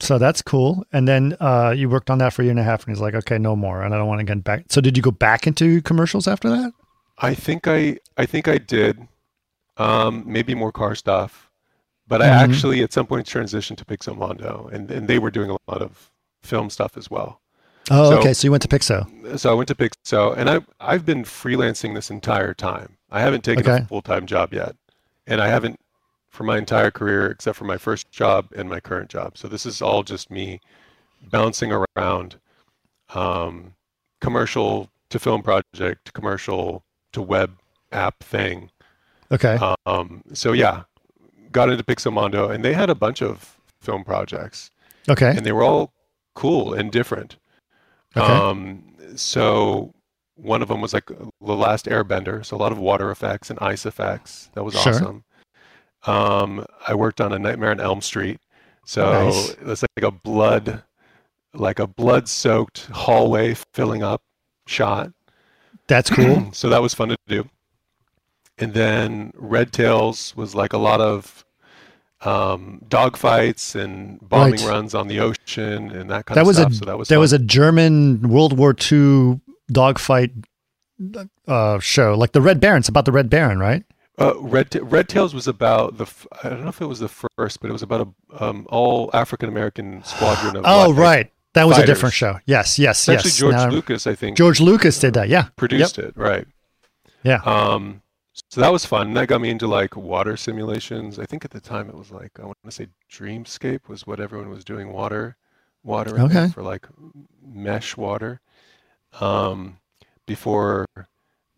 [0.00, 0.84] So that's cool.
[0.92, 3.02] And then uh, you worked on that for a year and a half, and he's
[3.02, 4.64] like, okay, no more, and I don't want to get back.
[4.70, 6.72] So did you go back into commercials after that?
[7.18, 7.98] I think I.
[8.16, 9.06] I think I did.
[9.80, 11.50] Um, maybe more car stuff,
[12.06, 12.30] but I Mhm.
[12.48, 16.10] actually at some point transitioned to Pixomondo, and and they were doing a lot of
[16.42, 17.40] film stuff as well.
[17.90, 18.34] Oh, So- okay.
[18.34, 19.38] So you went to Pixo.
[19.38, 22.98] So I went to Pixo, and I I've been freelancing this entire time.
[23.10, 23.82] I haven't taken Okay.
[23.84, 24.76] a full time job yet,
[25.26, 25.80] and I haven't
[26.28, 29.36] for my entire career except for my first job and my current job.
[29.38, 30.60] So this is all just me
[31.22, 32.38] bouncing around,
[33.14, 33.74] um,
[34.20, 37.58] commercial to film project to commercial to web
[37.92, 38.70] app thing.
[39.32, 39.58] Okay.
[39.86, 40.82] Um, so yeah,
[41.52, 44.70] got into Pixomondo, and they had a bunch of film projects
[45.08, 45.30] okay.
[45.36, 45.92] and they were all
[46.34, 47.36] cool and different.
[48.16, 48.26] Okay.
[48.26, 48.84] Um,
[49.16, 49.94] so
[50.36, 53.58] one of them was like the last Airbender, so a lot of water effects and
[53.60, 54.50] ice effects.
[54.54, 54.94] That was Sure.
[54.94, 55.24] awesome.
[56.06, 58.40] Um, I worked on a Nightmare on Elm Street,
[58.86, 59.50] so Nice.
[59.50, 60.82] it was like a blood,
[61.52, 64.22] like a blood-soaked hallway filling up
[64.66, 65.12] shot.
[65.88, 66.48] That's cool.
[66.52, 67.48] so that was fun to do.
[68.60, 71.44] And then Red Tails was like a lot of
[72.22, 74.68] um, dogfights and bombing Right.
[74.68, 76.72] runs on the ocean and that kind that of was stuff.
[76.72, 77.20] a so that was there fun.
[77.22, 79.40] was a German World War II
[79.72, 80.32] dogfight
[81.48, 82.80] uh, show, like the Red Baron.
[82.80, 83.84] It's about the Red Baron, right?
[84.18, 86.98] uh, Red Ta- Red Tails was about the f- I don't know if it was
[86.98, 91.32] the first, but it was about a um, all African American squadron of Oh, right.
[91.54, 92.38] That was a different show.
[92.44, 93.08] Yes, yes, yes.
[93.08, 95.28] Actually, George Now- Lucas, I think, George Lucas did that.
[95.30, 95.48] Yeah.
[95.56, 96.12] produced it.
[96.16, 96.46] Right.
[97.22, 97.40] Yeah.
[97.44, 98.02] Um,
[98.48, 99.12] so that was fun.
[99.14, 101.18] That got me into like water simulations.
[101.18, 104.20] I think at the time it was like I want to say Dreamscape was what
[104.20, 105.36] everyone was doing water,
[105.84, 106.48] water Okay.
[106.48, 106.86] for like
[107.44, 108.40] mesh water.
[109.20, 109.78] Um,
[110.26, 110.86] before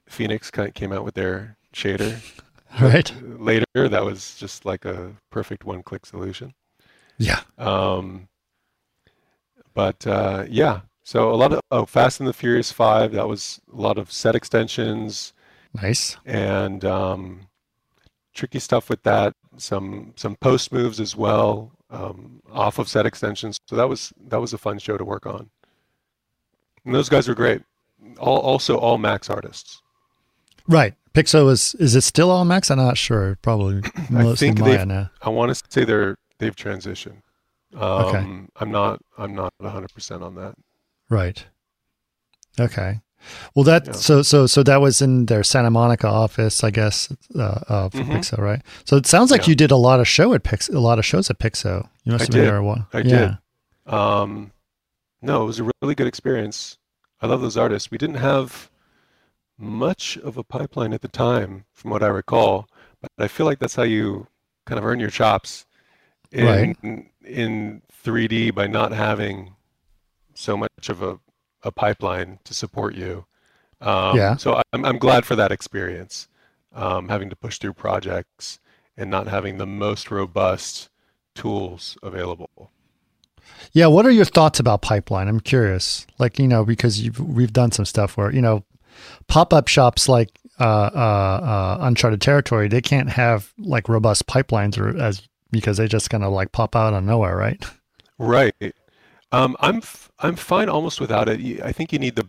[0.09, 2.19] Phoenix ki- came out with their shader
[2.81, 3.13] Right.
[3.23, 6.55] later, that was just like a perfect one-click solution.
[7.19, 7.41] Yeah.
[7.59, 8.29] Um,
[9.75, 13.13] but uh, yeah, so a lot of oh, Fast and the Furious Five.
[13.13, 15.33] That was a lot of set extensions
[15.75, 16.17] Nice.
[16.27, 17.41] and um,
[18.35, 19.35] tricky stuff with that.
[19.57, 23.59] Some some post moves as well um, off of set extensions.
[23.67, 25.51] So that was that was a fun show to work on.
[26.85, 27.63] And those guys were great.
[28.19, 29.81] All also all Max artists.
[30.69, 30.95] Right.
[31.15, 32.71] Pixo is is it still all Max?
[32.71, 33.37] I'm not sure.
[33.43, 35.11] Probably mostly think they've- now.
[35.21, 37.21] I want to say they're they've transitioned.
[37.75, 40.55] Um, I'm not I'm not 100 percent on that.
[41.09, 41.45] Right.
[42.61, 43.01] Okay.
[43.55, 43.93] Well, that Yeah.
[43.93, 47.99] so so so that was in their Santa Monica office, I guess, uh, uh, for
[47.99, 48.13] Mhm.
[48.19, 48.63] Pixo, right?
[48.85, 49.51] So it sounds like Yeah.
[49.51, 51.89] you did a lot of show at Pix, a lot of shows at Pixo.
[52.05, 52.47] You must I have been did.
[52.49, 52.87] there a while.
[52.93, 53.37] I yeah.
[53.87, 53.95] did.
[53.95, 54.53] Um,
[55.21, 56.79] no, it was a really good experience.
[57.21, 57.91] I love those artists.
[57.91, 58.71] We didn't have
[59.59, 62.69] much of a pipeline at the time, from what I recall,
[63.01, 64.27] but I feel like that's how you
[64.67, 65.67] kind of earn your chops
[66.33, 66.77] in Right.
[67.25, 69.55] in 3D by not having
[70.35, 71.19] so much of a,
[71.63, 73.25] a pipeline to support you.
[73.81, 74.37] Um, Yeah.
[74.37, 76.29] So I'm I'm glad for that experience,
[76.75, 78.61] um, having to push through projects
[78.97, 80.89] and not having the most robust
[81.35, 82.71] tools available.
[83.73, 83.87] Yeah.
[83.87, 85.29] What are your thoughts about pipeline?
[85.29, 86.07] I'm curious.
[86.19, 88.65] Like you know, because you've we've done some stuff where you know,
[89.29, 94.79] pop up shops like uh, uh, uh, Uncharted Territory, they can't have like robust pipelines
[94.79, 97.65] or as because they just kind of like pop out of nowhere, right?
[98.19, 98.55] Right.
[99.33, 101.63] Um, I'm f- I'm fine almost without it.
[101.63, 102.29] I think you need the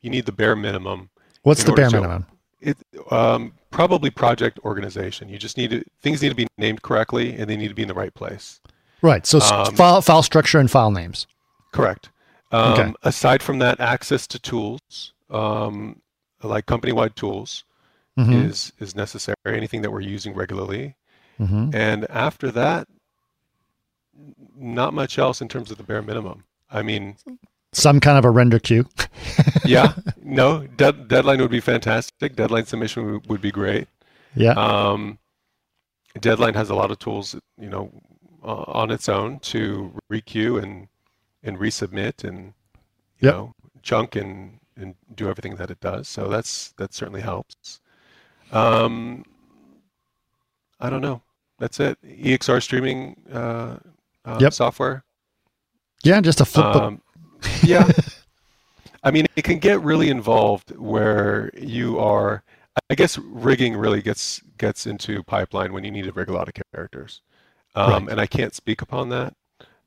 [0.00, 1.10] you need the bare minimum.
[1.42, 2.26] What's the bare to- minimum?
[2.60, 2.76] It
[3.10, 5.28] um, probably project organization.
[5.28, 7.82] You just need to things need to be named correctly and they need to be
[7.82, 8.60] in the right place.
[9.02, 9.26] Right.
[9.26, 11.26] So Um, file file structure and file names.
[11.72, 12.10] Correct.
[12.52, 12.92] Um, Okay.
[13.02, 16.00] Aside from that, access to tools um,
[16.42, 17.64] like company-wide tools
[18.18, 18.44] Mhm.
[18.46, 19.34] is is necessary.
[19.46, 20.94] Anything that we're using regularly,
[21.38, 22.86] hmm and after that,
[24.56, 26.44] not much else in terms of the bare minimum.
[26.70, 27.16] I mean,
[27.72, 28.86] Some kind of a render queue.
[29.64, 32.36] yeah, no, dead, deadline would be fantastic.
[32.36, 33.88] Deadline submission would, would be great.
[34.34, 34.52] Yeah.
[34.52, 35.18] Um,
[36.20, 37.90] deadline has a lot of tools, you know,
[38.44, 40.88] uh, on its own to requeue and
[41.44, 42.54] and resubmit and
[43.18, 43.34] you Yep.
[43.34, 46.08] know chunk and and do everything that it does.
[46.08, 47.80] So that's that certainly helps.
[48.52, 49.24] Um,
[50.80, 51.22] I don't know.
[51.58, 51.98] That's it.
[52.02, 53.76] EXR streaming uh,
[54.24, 54.52] uh, Yep.
[54.52, 55.04] software.
[56.04, 56.64] Yeah, just a flip.
[56.66, 57.00] Um,
[57.62, 57.88] yeah.
[59.04, 62.42] I mean, it can get really involved where you are.
[62.88, 66.48] I guess rigging really gets gets into pipeline when you need to rig a lot
[66.48, 67.20] of characters,
[67.74, 68.12] um, Right.
[68.12, 69.34] and I can't speak upon that.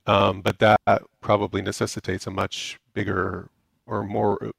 [0.06, 0.80] Um, but that
[1.22, 3.50] probably necessitates a much bigger
[3.88, 4.52] or more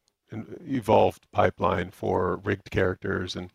[0.67, 3.51] evolved pipeline for rigged characters and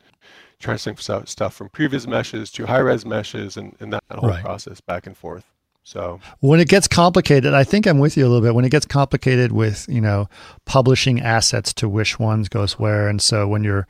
[0.59, 4.41] transferring stuff from previous meshes to high-res meshes and, and that whole Right.
[4.43, 5.51] process back and forth.
[5.83, 8.53] So when it gets complicated, I think I'm with you a little bit.
[8.55, 10.29] When it gets complicated with you know
[10.65, 13.87] publishing assets to which ones goes where, and so when your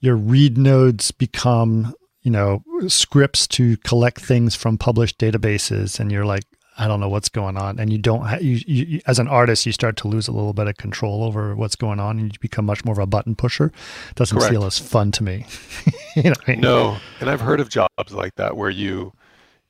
[0.00, 6.24] your read nodes become you know scripts to collect things from published databases, and you're
[6.24, 6.44] like,
[6.78, 9.66] I don't know what's going on, and you don't ha- you, you as an artist
[9.66, 12.38] you start to lose a little bit of control over what's going on, and you
[12.38, 13.72] become much more of a button pusher.
[14.10, 14.52] It Doesn't Correct.
[14.52, 15.44] feel as fun to me.
[16.16, 16.60] you know I mean?
[16.60, 19.12] No, and I've heard of jobs like that where you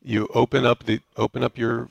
[0.06, 1.88] you open up the open up your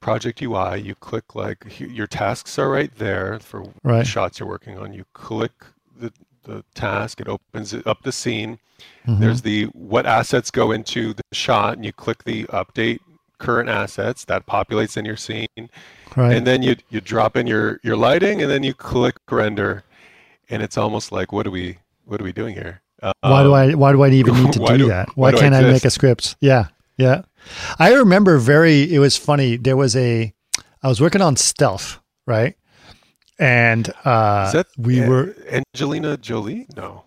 [0.00, 4.06] project UI, you click like your tasks are right there for the Right.
[4.06, 4.92] shots you're working on.
[4.94, 5.52] You click
[5.98, 6.12] the
[6.44, 8.60] the task, it opens up the scene.
[9.08, 9.18] Mhm.
[9.18, 13.00] There's the what assets go into the shot, and you click the update
[13.38, 15.48] current assets that populates in your scene,
[16.14, 16.34] right.
[16.36, 19.82] and then you you drop in your your lighting, and then you click render,
[20.48, 22.80] and it's almost like what are we what are we doing here?
[23.20, 25.08] why do Um, I why do I even need to do, do- that?
[25.16, 26.36] why Why do can't I, make a script?
[26.40, 26.68] Yeah.
[26.96, 27.22] Yeah.
[27.78, 29.56] I remember very it was funny.
[29.56, 30.32] There was a
[30.82, 32.56] I was working on stealth, right?
[33.38, 36.66] And uh that we A- were Angelina Jolie?
[36.76, 37.04] No.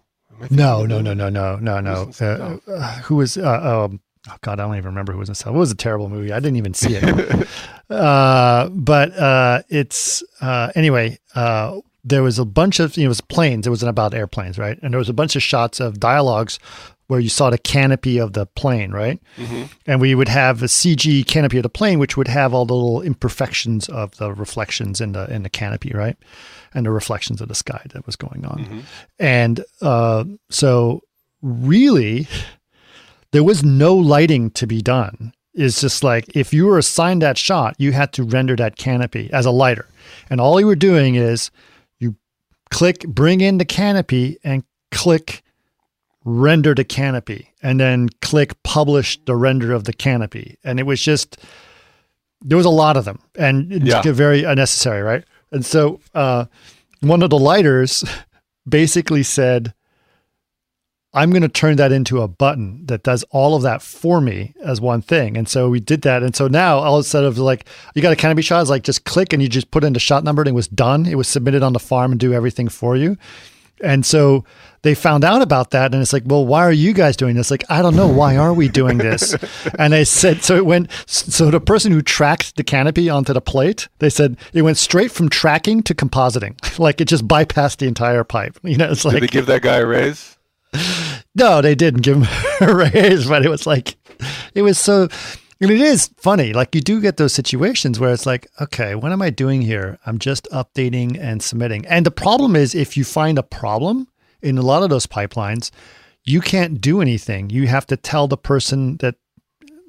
[0.49, 2.11] No, no, no, no, no, no, no.
[2.21, 3.99] Uh, uh, who was uh, um
[4.29, 5.55] oh god, I don't even remember who was in stealth.
[5.55, 6.31] It was a terrible movie.
[6.31, 7.47] I didn't even see it.
[7.89, 13.09] uh but uh it's uh anyway, uh there was a bunch of you know, it
[13.09, 13.67] was planes.
[13.67, 14.79] It wasn't about airplanes, right?
[14.81, 16.59] And there was a bunch of shots of dialogues
[17.09, 19.19] where you saw the canopy of the plane, right?
[19.37, 19.69] Mhm.
[19.87, 22.73] And we would have a CG canopy of the plane, which would have all the
[22.75, 26.15] little imperfections of the reflections in the in the canopy, right?
[26.73, 28.59] And the reflections of the sky that was going on.
[28.65, 28.81] Mhm.
[29.19, 31.01] And uh, so,
[31.41, 32.27] really,
[33.31, 35.33] there was no lighting to be done.
[35.55, 39.29] It's just like if you were assigned that shot, you had to render that canopy
[39.33, 39.87] as a lighter.
[40.29, 41.49] And all you were doing is
[41.99, 42.15] you
[42.69, 45.41] click bring in the canopy and click
[46.29, 50.57] render the canopy and then click publish the render of the canopy.
[50.63, 51.37] And it was just,
[52.41, 54.01] there was a lot of them and Yeah.
[54.03, 55.23] very unnecessary, right?
[55.51, 56.45] And so uh,
[57.01, 58.03] one of the lighters
[58.69, 59.73] basically said,
[61.11, 64.53] I'm going to turn that into a button that does all of that for me
[64.63, 65.37] as one thing.
[65.37, 66.21] And so we did that.
[66.21, 67.65] And so now all instead of like,
[67.95, 69.99] you got a canopy shot, it's like just click and you just put in the
[69.99, 71.07] shot number and it was done.
[71.07, 73.17] It was submitted on the farm and do everything for you.
[73.83, 74.45] And so
[74.81, 77.51] they found out about that and it's like, well, why are you guys doing this?
[77.51, 78.07] Like, I don't know.
[78.07, 79.35] Why are we doing this?
[79.79, 83.41] and they said, so it went, so the person who tracked the canopy onto the
[83.41, 86.55] plate, they said it went straight from tracking to compositing.
[86.79, 88.57] like it just bypassed the entire pipe.
[88.69, 90.37] You know, it's Did like, they give that guy a raise?
[91.33, 92.27] no, they didn't give him
[92.61, 93.95] a raise, but it was like,
[94.53, 95.07] it was so,
[95.61, 96.53] and it is funny.
[96.53, 99.97] Like you do get those situations where it's like, okay, what am I doing here?
[100.05, 101.85] I'm just updating and submitting.
[101.87, 104.07] And the problem is if you find a problem
[104.41, 105.71] in a lot of those pipelines,
[106.23, 107.49] you can't do anything.
[107.49, 109.15] You have to tell the person that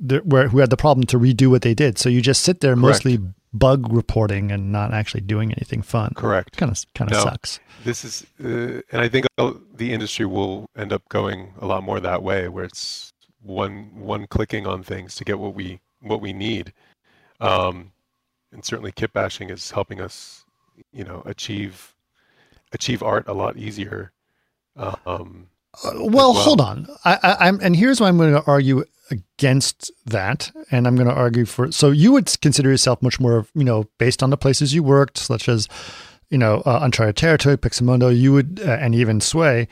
[0.00, 1.98] the, where who had the problem to redo what they did.
[1.98, 3.04] So you just sit there Correct.
[3.04, 3.18] mostly
[3.52, 6.12] bug reporting and not actually doing anything fun.
[6.16, 6.56] Correct.
[6.56, 7.24] Kind of kind of No.
[7.24, 7.60] sucks.
[7.84, 12.00] This is, uh, and I think the industry will end up going a lot more
[12.00, 16.32] that way, where it's one one clicking on things to get what we what we
[16.32, 16.72] need.
[17.40, 17.92] Um,
[18.52, 20.44] and certainly, kit bashing is helping us,
[20.92, 21.94] you know, achieve
[22.72, 24.12] achieve art a lot easier.
[24.76, 25.48] Um,
[25.84, 26.32] Uh, well, well.
[26.34, 26.86] hold on.
[27.04, 31.08] I, I, I'm, and here's why I'm going to argue against that, and I'm going
[31.08, 31.70] to argue for.
[31.72, 35.18] So you would consider yourself much more, you know, based on the places you worked,
[35.18, 35.68] such as,
[36.28, 38.16] you know, uh, Uncharted Territory, Pixomondo.
[38.16, 39.68] You would, uh, and even Sway,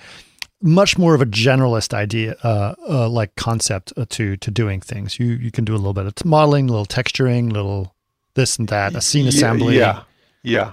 [0.60, 5.18] much more of a generalist idea, uh, uh, like concept uh, to to doing things.
[5.18, 7.94] You you can do a little bit of modeling, a little texturing, little
[8.34, 10.02] this and that, a scene yeah, assembly, Yeah,
[10.42, 10.72] yeah,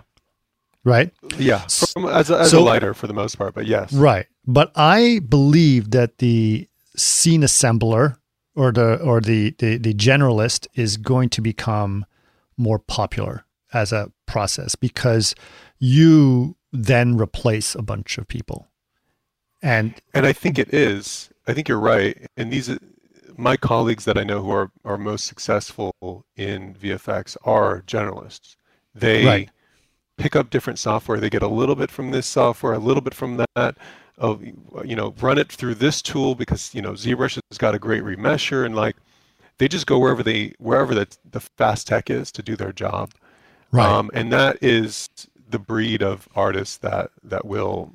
[0.86, 1.12] right?
[1.38, 1.66] yeah.
[1.68, 4.28] From, as a, as So- a lighter for the most part, but yes, Right.
[4.48, 8.16] But I believe that the scene assembler
[8.56, 12.06] or the or the, the the generalist is going to become
[12.58, 15.36] more popular as a process because
[15.80, 18.68] you then replace a bunch of people.
[19.62, 21.30] And And I think it is.
[21.48, 22.16] I think you're right.
[22.38, 22.70] And these,
[23.38, 28.56] my colleagues that I know who are, are most successful in VFX are generalists.
[28.94, 29.50] They Right.
[30.18, 31.20] Pick up different software.
[31.20, 33.78] They get a little bit from this software, a little bit from that.
[34.18, 37.80] Of you know, run it through this tool because you know ZBrush has got a
[37.80, 38.96] great remesher and like
[39.58, 43.12] they just go wherever they wherever the the fast tech is to do their job.
[43.72, 43.86] Right.
[43.86, 45.10] Um, and that is
[45.50, 47.92] the breed of artists that that will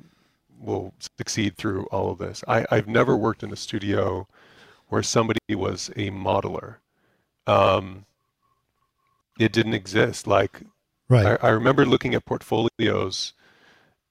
[0.59, 2.43] will succeed through all of this.
[2.47, 4.27] I, I've never worked in a studio
[4.89, 6.75] where somebody was a modeler.
[7.47, 8.05] Um,
[9.39, 10.27] it didn't exist.
[10.27, 10.61] Like
[11.11, 11.37] right.
[11.41, 13.33] I, I remember looking at portfolios.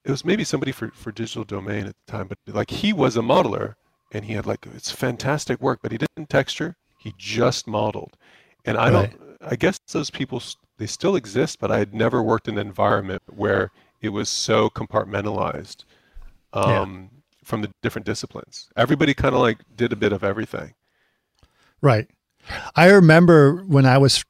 [0.05, 3.17] It was maybe somebody for, for digital domain at the time, but like he was
[3.17, 3.75] a modeler
[4.11, 6.75] and he had like it's fantastic work, but he didn't texture.
[6.97, 8.15] He just modeled,
[8.65, 9.11] and I Right.
[9.11, 9.37] don't.
[9.43, 10.41] I guess those people
[10.77, 13.71] they still exist, but I had never worked in an environment where
[14.01, 15.83] it was so compartmentalized
[16.55, 16.81] Yeah.
[16.81, 17.09] um,
[17.43, 18.69] from the different disciplines.
[18.75, 20.73] Everybody kind of like did a bit of everything.
[21.81, 22.07] Right.
[22.75, 24.23] I remember when I was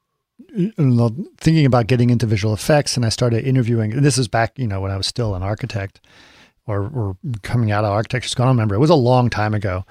[0.77, 4.01] Uh, uh, thinking about getting into visual effects and I started interviewing.
[4.01, 6.01] This is back, you know, when I was still an architect
[6.67, 8.43] or, or coming out of architecture school.
[8.43, 8.75] I don't remember.
[8.75, 9.85] It was a long time ago.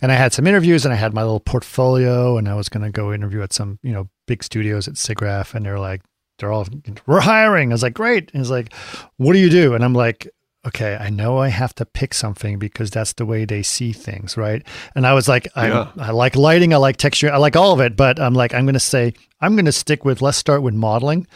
[0.00, 2.84] And I had some interviews and I had my little portfolio and I was going
[2.84, 6.02] to go interview at some, you know, big studios at SIGGRAPH and they're like,
[6.38, 6.66] they're all,
[7.06, 7.70] we're hiring.
[7.70, 8.30] I was like, great.
[8.32, 8.72] And it's like,
[9.16, 9.74] what do you do?
[9.74, 10.28] And I'm like,
[10.66, 14.36] okay, I know I have to pick something because that's the way they see things,
[14.36, 14.62] right?
[14.94, 15.90] And I was like, I, Yeah.
[15.98, 18.64] I like lighting, I like texture, I like all of it, but I'm like, I'm
[18.64, 21.26] going to say, I'm going to stick with, let's start with modeling.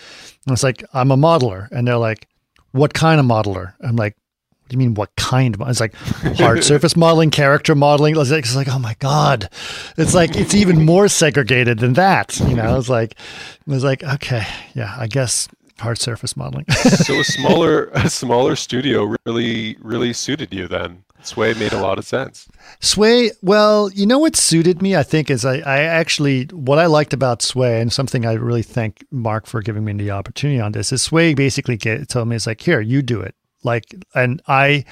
[0.46, 1.68] And it's like, I'm a modeler.
[1.72, 2.28] And they're like,
[2.70, 3.74] what kind of modeler?
[3.80, 5.56] I'm like, what do you mean, what kind?
[5.60, 5.94] It's like
[6.38, 8.16] hard surface modeling, character modeling.
[8.16, 9.48] It's like, it's like, oh my god,
[9.96, 12.38] it's like it's even more segregated than that.
[12.40, 13.18] You know, it's like, it
[13.66, 15.48] was like, okay, yeah, I guess
[15.78, 16.66] hard surface modeling.
[16.70, 21.04] so a smaller a smaller studio really really suited you then.
[21.22, 22.48] Sway made a lot of sense.
[22.80, 26.86] Sway, well, you know what suited me, I think, is I, I actually, what I
[26.86, 30.72] liked about Sway, and something I really thank Marc for giving me the opportunity on
[30.72, 33.34] this, is Sway basically get, told me, it's like, here, you do it.
[33.64, 34.84] Like, and I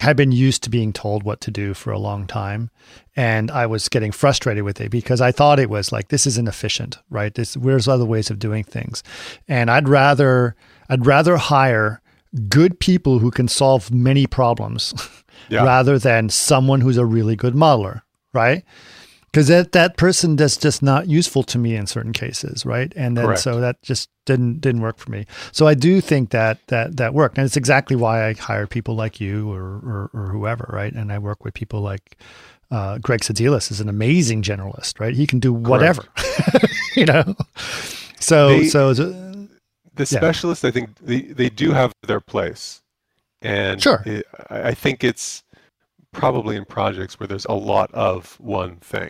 [0.00, 2.70] had been used to being told what to do for a long time.
[3.16, 6.46] And I was getting frustrated with it because I thought it was like, this isn't
[6.48, 7.34] efficient, right?
[7.34, 9.02] This, where's other ways of doing things?
[9.48, 10.54] And I'd rather,
[10.88, 12.00] I'd rather hire
[12.48, 14.94] good people who can solve many problems
[15.48, 15.64] Yeah.
[15.64, 18.64] rather than someone who's a really good modeler, right?
[19.30, 22.92] Because that that person that's just not useful to me in certain cases, right?
[22.96, 23.40] And then Correct.
[23.42, 25.26] so that just didn't didn't work for me.
[25.52, 28.94] So I do think that that that worked, and it's exactly why I hire people
[28.94, 30.92] like you or or, or whoever, right?
[30.92, 32.16] And I work with people like.
[32.70, 35.14] Uh, Greg Sedilis is an amazing generalist, right?
[35.14, 36.04] He can do whatever,
[36.96, 37.34] you know.
[38.20, 39.48] So, They- so The
[39.98, 40.04] Yeah.
[40.04, 42.82] specialists, I think, they, they do have their place,
[43.40, 44.02] and Sure.
[44.04, 45.42] it, I I think it's
[46.12, 49.08] probably in projects where there's a lot of one thing.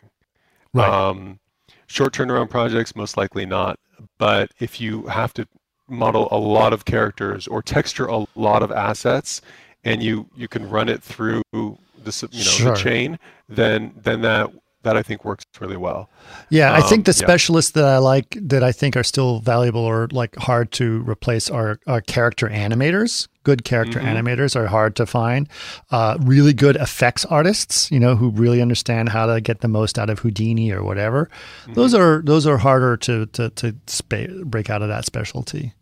[0.79, 1.39] Right, Um,
[1.87, 3.79] short turnaround projects, most likely not.
[4.19, 5.47] But if you have to
[5.89, 9.41] model a lot of characters or texture a lot of assets,
[9.85, 12.71] and you you can run it through the you know Sure.
[12.73, 13.19] the chain,
[13.49, 14.51] then then that
[14.85, 16.09] that I think works really well.
[16.51, 17.27] Yeah, I think Um, the yeah.
[17.27, 21.51] specialists that I like that I think are still valuable or like hard to replace
[21.51, 23.27] are, are character animators.
[23.43, 24.07] Good character Mhm.
[24.17, 25.49] animators are hard to find.
[25.91, 29.99] Uh, really good effects artists, you know, who really understand how to get the most
[29.99, 31.29] out of Houdini or whatever.
[31.75, 32.03] Those Mm-hmm.
[32.03, 35.75] are those are harder to to to spa- break out of that specialty.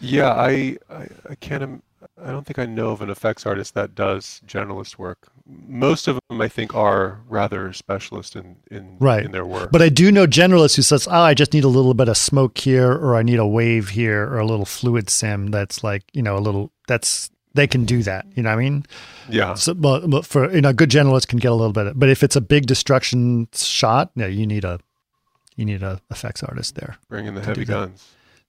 [0.00, 1.82] Yeah, I, I I can't.
[2.22, 5.28] I don't think I know of an effects artist that does generalist work.
[5.48, 9.24] Most of them, I think, are rather specialist in in, Right.
[9.24, 9.70] in their work.
[9.70, 12.16] But I do know generalists who says, "Oh, I just need a little bit of
[12.16, 16.02] smoke here, or I need a wave here, or a little fluid sim." That's like
[16.12, 16.72] you know a little.
[16.88, 18.26] That's they can do that.
[18.34, 18.84] You know what I mean?
[19.30, 21.86] yeah, So, but, but for you know, a good generalist can get a little bit.
[21.86, 24.78] of, But if it's a big destruction shot, yeah, you need a
[25.56, 26.96] you need a effects artist there.
[27.08, 28.04] bring in the heavy guns.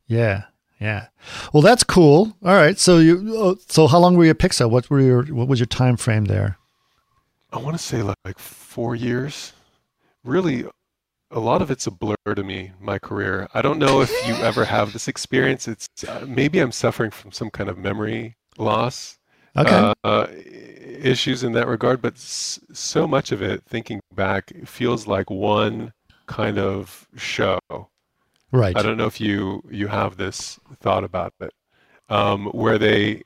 [0.08, 0.44] Yeah,
[0.82, 1.08] yeah.
[1.54, 2.36] Well, that's cool.
[2.44, 2.78] All right.
[2.80, 4.70] So you oh, so how long were you at Pixar?
[4.70, 6.58] What were your what was your time frame there?
[7.52, 9.54] I want to say like, like four years.
[10.24, 10.66] Really,
[11.32, 12.72] a lot of it's a blur to me.
[12.80, 13.48] My career.
[13.54, 15.68] I don't know if you ever have this experience.
[15.68, 19.18] It's uh, maybe I'm suffering from some kind of memory loss.
[19.56, 19.94] Okay.
[20.04, 25.30] uh, issues in that regard, but s- so much of it, thinking back, feels like
[25.32, 25.94] one
[26.28, 27.58] kind of show.
[28.52, 28.78] right.
[28.78, 31.52] I don't know if you you have this thought about it,
[32.10, 33.24] um, where they,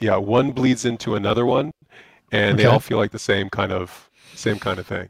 [0.00, 1.70] yeah, one bleeds into another one,
[2.32, 2.72] and they Okay.
[2.72, 5.08] all feel like the same kind of same kind of thing.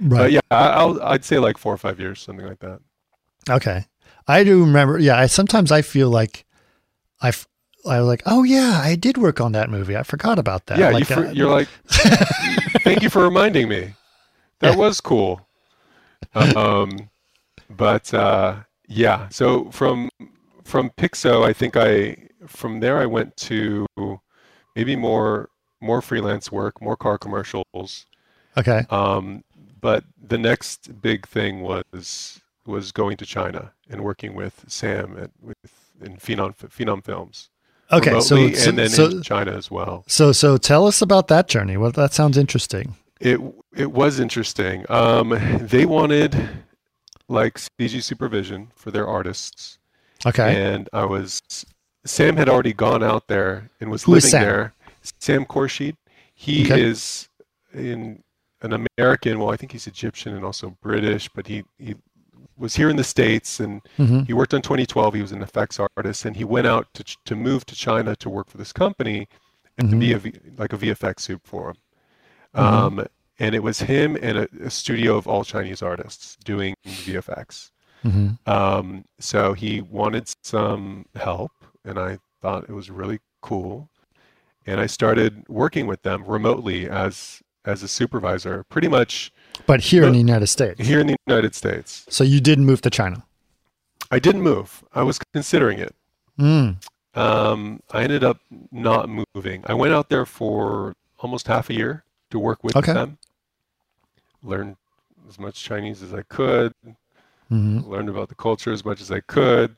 [0.00, 0.18] Right.
[0.18, 2.80] But yeah, I, I'll I'd say like four or five years, something like that.
[3.48, 3.84] Okay.
[4.26, 4.98] I do remember.
[4.98, 5.18] Yeah.
[5.18, 6.44] I sometimes I feel like
[7.22, 7.32] I
[7.88, 9.96] I was like, oh yeah, I did work on that movie.
[9.96, 10.78] I forgot about that.
[10.78, 11.68] yeah, like, you for, uh, you're like,
[12.84, 13.94] thank you for reminding me.
[14.60, 14.76] That Yeah.
[14.76, 15.46] was cool.
[16.34, 17.08] Um,
[17.70, 20.10] but uh, yeah, so from
[20.64, 23.86] from Pixo, I think I from there I went to
[24.76, 25.48] maybe more
[25.80, 28.06] more freelance work, more car commercials.
[28.56, 28.84] okay.
[28.90, 29.44] Um,
[29.80, 35.30] but the next big thing was was going to China and working with Sam at
[35.40, 35.56] with
[36.02, 37.50] in Phenom Phenom Films.
[37.92, 40.04] Okay, so, remotely so and then so, in China as well.
[40.06, 41.76] so so tell us about that journey.
[41.76, 42.94] Well, that sounds interesting.
[43.20, 43.40] It
[43.74, 44.84] it was interesting.
[44.88, 46.36] Um, they wanted
[47.28, 49.78] like CG supervision for their artists,
[50.24, 51.40] Okay, and I was
[52.04, 54.74] Sam had already gone out there and was Who living there.
[55.18, 55.94] Sam Khorshid.
[56.34, 56.82] He Okay.
[56.82, 57.28] is
[57.74, 58.22] in
[58.62, 59.38] an American.
[59.38, 61.94] Well, I think he's Egyptian and also British, but he he
[62.56, 64.26] was here in the states and Mhm.
[64.26, 65.14] he worked on 2012.
[65.14, 68.28] He was an effects artist, and he went out to to move to China to
[68.30, 69.28] work for this company
[69.78, 71.76] and to be a v, like a VFX soup for him.
[72.54, 73.06] Um,
[73.38, 77.70] and it was him and a, a studio of all Chinese artists doing VFX.
[78.04, 78.38] Mhm.
[78.46, 81.52] Um, so he wanted some help,
[81.84, 83.89] and I thought it was really cool.
[84.66, 89.32] And I started working with them remotely as as a supervisor, pretty much
[89.66, 90.80] but here in the United States.
[90.80, 92.06] here in the United States.
[92.08, 93.22] So you didn't move to China.
[94.10, 94.82] I didn't move.
[94.94, 95.94] I was considering it.
[96.38, 96.76] Mm.
[97.14, 98.38] Um, I ended up
[98.72, 99.62] not moving.
[99.66, 102.94] I went out there for almost half a year to work with Okay.
[102.94, 103.18] them,
[104.42, 104.76] learn
[105.28, 106.72] as much Chinese as I could,
[107.48, 109.76] hmm learned about the culture as much as I could,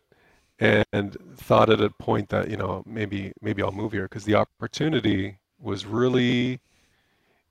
[0.62, 4.36] and thought at a point that you know maybe maybe I'll move here because the
[4.36, 6.60] opportunity was really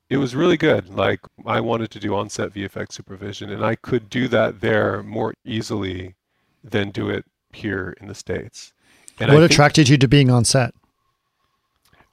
[0.09, 0.89] it was really good.
[0.89, 5.34] Like I wanted to do on-set VFX supervision, and I could do that there more
[5.45, 6.16] easily
[6.64, 8.74] than do it here in the states.
[9.20, 10.74] And I What think- attracted you to being on set?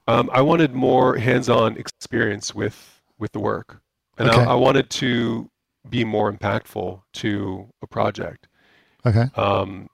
[0.07, 3.81] um, I wanted more hands-on experience with with the work,
[4.17, 4.41] and Okay.
[4.41, 5.49] I, I wanted to
[5.89, 8.47] be more impactful to a project.
[9.05, 9.27] Okay.
[9.35, 9.89] um,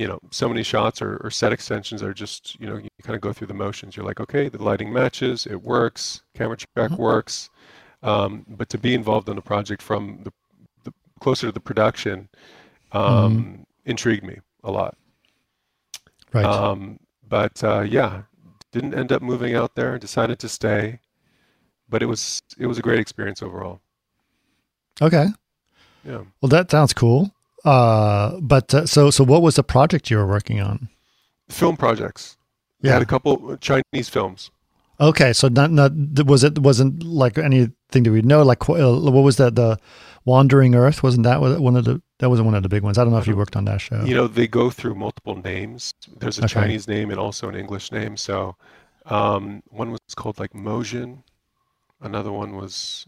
[0.00, 3.16] you know, so many shots or, or set extensions are just, you know, you kind
[3.16, 3.96] of go through the motions.
[3.96, 6.96] You're like, okay, the lighting matches, it works, camera track Mm-hmm.
[6.98, 7.50] works.
[8.02, 10.32] Um, but to be involved in a project from the,
[10.84, 12.28] the closer to the production
[12.92, 13.62] um, Mm-hmm.
[13.86, 14.96] intrigued me a lot.
[16.32, 16.62] Right.
[16.62, 16.98] Um,
[17.28, 18.22] but uh, yeah,
[18.72, 19.98] didn't end up moving out there.
[19.98, 21.00] Decided to stay,
[21.88, 23.82] but it was it was a great experience overall.
[25.02, 25.28] okay.
[26.04, 26.24] Yeah.
[26.40, 27.34] Well, that sounds cool.
[27.64, 30.88] Uh, but uh, so so what was the project you were working on?
[31.48, 32.36] Film projects.
[32.82, 32.92] I Yeah.
[32.94, 34.50] had a couple Chinese films.
[35.00, 35.92] Okay, so not not
[36.26, 39.78] was it wasn't like anything that we know like uh, what was that the
[40.26, 42.98] Wandering Earth wasn't that one of the that wasn't one of the big ones.
[42.98, 44.04] I don't know if you worked on that show.
[44.04, 45.92] You know, they go through multiple names.
[46.18, 46.52] There's a Okay.
[46.52, 48.16] Chinese name and also an English name.
[48.18, 48.56] So
[49.06, 51.22] um, one was called like Mojin.
[52.02, 53.06] Another one was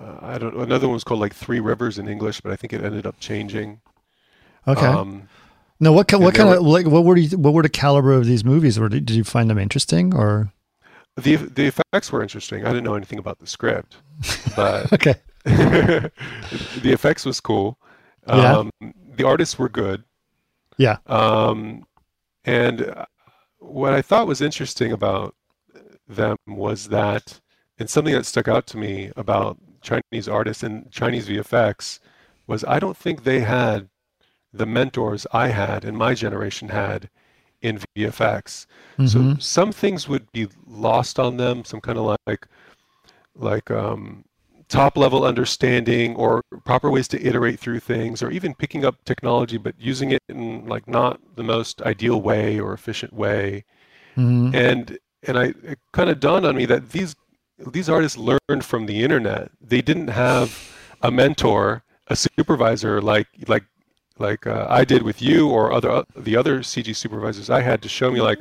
[0.00, 0.54] uh, I don't.
[0.56, 3.18] Another one was called like Three Rivers in English, but I think it ended up
[3.20, 3.80] changing.
[4.66, 4.86] okay.
[4.86, 5.28] Um,
[5.78, 8.44] no, what what kind of like what were you, what were the caliber of these
[8.44, 8.78] movies?
[8.78, 10.52] Or did, did you find them interesting or
[11.16, 12.64] the the effects were interesting.
[12.64, 13.96] I didn't know anything about the script,
[14.54, 15.14] but okay?
[15.44, 16.10] the
[16.84, 17.78] effects was cool.
[18.26, 18.56] Yeah.
[18.56, 18.70] Um,
[19.16, 20.04] the artists were good.
[20.78, 20.98] Yeah.
[21.06, 21.86] Um,
[22.44, 23.06] and uh,
[23.58, 25.34] what I thought was interesting about
[26.08, 27.40] them was that,
[27.78, 32.00] and something that stuck out to me about Chinese artists and Chinese VFX
[32.46, 33.88] was I don't think they had
[34.52, 37.10] the mentors I had and my generation had
[37.62, 38.66] in VFX.
[39.04, 39.40] So Mhm.
[39.40, 42.48] some things would be lost on them, some kind of like
[43.34, 44.24] like um,
[44.68, 49.58] top level understanding or proper ways to iterate through things or even picking up technology
[49.58, 53.64] but using it in like not the most ideal way or efficient way
[54.16, 54.52] Mhm.
[54.52, 57.16] and and I it kind of dawned on me that these
[57.58, 63.64] these artists learned from the internet they didn't have a mentor a supervisor like like
[64.18, 67.88] like uh, I did with you or other the other CG supervisors I had to
[67.88, 68.38] show me like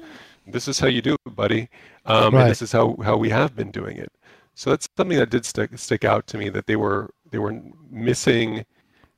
[0.48, 1.70] this is how you do it buddy
[2.06, 2.42] um, Right.
[2.44, 4.12] and this is how how we have been doing it
[4.54, 7.60] so that's something that did stick stick out to me that they were they were
[7.90, 8.66] missing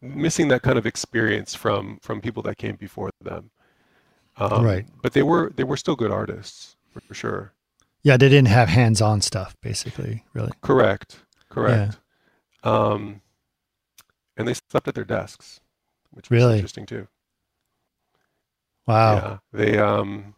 [0.02, 3.50] missing that kind of experience from from people that came before them.
[4.38, 4.86] Um, Right.
[5.02, 7.54] But they were they were still good artists for, for sure.
[8.08, 10.54] Yeah, they didn't have hands-on stuff basically, really.
[10.62, 11.26] Correct.
[11.50, 11.98] Correct.
[12.64, 12.72] Yeah.
[12.72, 13.20] Um,
[14.38, 15.60] and they slept at their desks,
[16.12, 16.54] which was Really?
[16.54, 17.10] interesting too.
[18.88, 19.16] Wow.
[19.16, 19.38] Yeah.
[19.52, 20.36] They um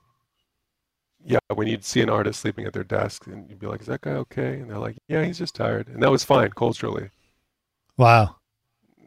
[1.23, 3.87] yeah, when you'd see an artist sleeping at their desk and you'd be like, Is
[3.87, 4.53] that guy okay?
[4.59, 5.89] And they're like, Yeah, he's just tired.
[5.89, 7.11] And that was fine culturally.
[7.97, 8.37] Wow.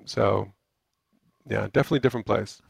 [0.04, 0.52] So
[1.50, 2.62] yeah, definitely different place.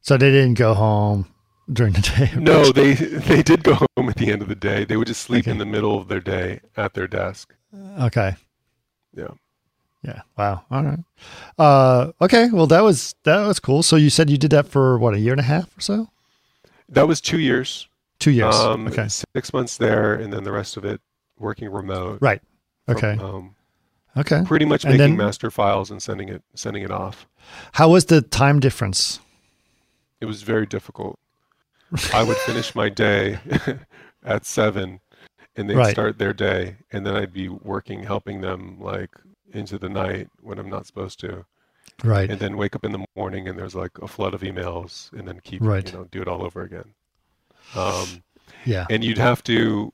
[0.00, 1.26] So they didn't go home
[1.72, 2.30] during the day.
[2.36, 4.84] No, they they did go home at the end of the day.
[4.84, 5.50] They would just sleep Okay.
[5.52, 7.54] in the middle of their day at their desk.
[8.00, 8.34] Okay.
[9.14, 9.28] Yeah.
[10.02, 10.22] Yeah.
[10.36, 10.64] Wow.
[10.70, 10.98] All right.
[11.58, 12.48] Uh, okay.
[12.52, 13.82] Well, that was that was cool.
[13.82, 16.08] So you said you did that for what a year and a half or so?
[16.88, 17.86] That was two years.
[18.18, 18.54] Two years.
[18.54, 19.08] Um, okay.
[19.08, 21.00] Six months there, and then the rest of it
[21.38, 22.18] working remote.
[22.20, 22.40] Right.
[22.86, 23.14] from Okay.
[23.16, 23.54] home.
[24.16, 24.42] Okay.
[24.44, 27.26] Pretty much making then- master files and sending it sending it off.
[27.72, 29.20] How was the time difference?
[30.20, 31.18] It was very difficult.
[32.14, 33.38] I would finish my day
[34.24, 35.00] at seven,
[35.56, 35.90] and they'd Right.
[35.90, 39.10] start their day, and then I'd be working, helping them like
[39.52, 41.44] into the night when I'm not supposed to,
[42.04, 42.30] Right.
[42.30, 45.26] and then wake up in the morning and there's like a flood of emails, and
[45.26, 45.84] then keep Right.
[45.84, 46.94] you know do it all over again.
[47.74, 48.22] Um,
[48.64, 48.86] Yeah.
[48.90, 49.92] and you'd have to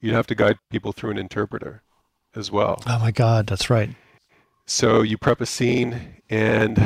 [0.00, 1.82] you'd have to guide people through an interpreter
[2.34, 2.82] as well.
[2.86, 3.90] Oh my God, that's right.
[4.66, 6.78] So you prep a scene, and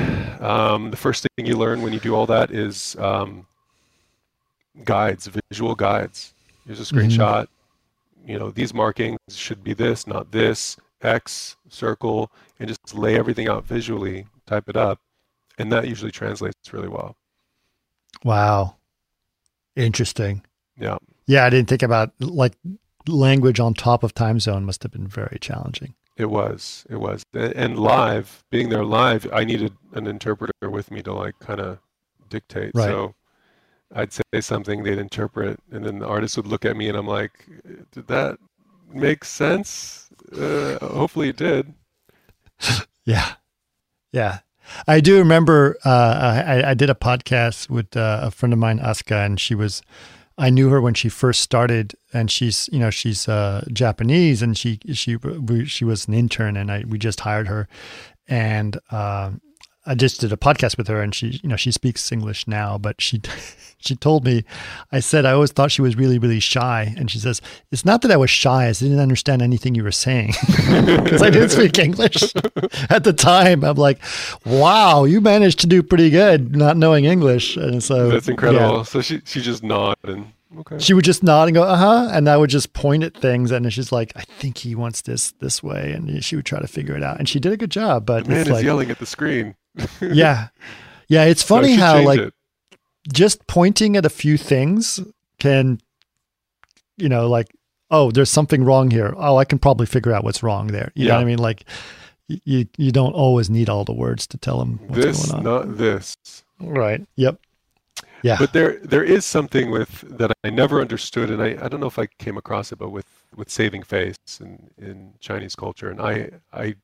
[0.42, 3.46] um, the first thing you learn when you do all that is um,
[4.85, 6.35] guides, visual guides.
[6.66, 7.09] Here's a Mhm.
[7.11, 7.47] screenshot.
[8.27, 10.77] You know, these markings should be this, not this.
[11.03, 14.27] X, circle, and just lay everything out visually.
[14.47, 15.01] Type it up,
[15.59, 17.16] and that usually translates really well.
[18.25, 18.77] Wow.
[19.77, 20.43] Interesting.
[20.79, 20.99] Yeah.
[21.27, 22.55] Yeah, I didn't think about like
[23.07, 25.95] language on top of time zone must have been very challenging.
[26.16, 26.85] It was.
[26.91, 27.23] It was.
[27.33, 31.79] And live, being there live, I needed an interpreter with me to like kind of
[32.29, 32.73] dictate.
[32.75, 32.89] Right.
[32.89, 33.14] So
[33.95, 37.07] I'd say something, they'd interpret, and then the artist would look at me and I'm
[37.07, 37.47] like,
[37.93, 38.38] did that
[38.93, 40.09] make sense?
[40.32, 41.74] Uh, hopefully it did.
[43.07, 43.32] Yeah.
[44.12, 44.41] Yeah.
[44.86, 48.78] I do remember uh, I, I did a podcast with uh, a friend of mine,
[48.78, 49.82] Aska, and she was,
[50.38, 54.57] I knew her when she first started, and she's, you know, she's uh, Japanese, and
[54.57, 55.18] she she
[55.66, 57.66] she was an intern, and I we just hired her,
[58.28, 59.41] and um,
[59.87, 62.76] I just did a podcast with her, and she, you know, she speaks English now,
[62.76, 63.20] but she
[63.78, 64.45] she told me,
[64.93, 68.03] I said I always thought she was really really shy, and she says it's not
[68.03, 71.78] that I was shy, I didn't understand anything you were saying because I didn't speak
[71.78, 72.22] English
[72.91, 73.64] at the time.
[73.64, 74.01] I'm like,
[74.45, 78.33] wow, you managed to do pretty good not knowing English, and so That's yeah.
[78.33, 78.85] incredible.
[78.85, 80.78] So she she just nodded and okay.
[80.78, 82.09] She would just nod and go, uh huh.
[82.12, 83.51] And I would just point at things.
[83.51, 85.93] And she's like, I think he wants this this way.
[85.93, 87.18] And she would try to figure it out.
[87.18, 88.05] And she did a good job.
[88.07, 89.55] But The man it's is like, yelling at the screen.
[90.01, 90.49] yeah.
[91.09, 91.25] Yeah.
[91.25, 92.35] It's funny should how, like, it.
[93.12, 95.01] just pointing at a few things
[95.39, 95.81] can,
[96.97, 97.49] you know, like,
[97.91, 99.14] oh, there's something wrong here.
[99.16, 100.93] Oh, I can probably figure out what's wrong there.
[100.95, 101.16] You know Yeah.
[101.16, 101.39] what I mean?
[101.39, 101.64] Like,
[102.45, 105.43] you you don't always need all the words to tell them what's this, going on.
[105.68, 106.16] not this.
[106.61, 107.05] right.
[107.16, 107.41] Yep.
[108.23, 108.37] Yeah.
[108.39, 111.89] But there there is something with that I never understood, and I, I don't know
[111.89, 116.01] if I came across it, but with, with saving face in, in Chinese culture, and
[116.01, 116.77] I I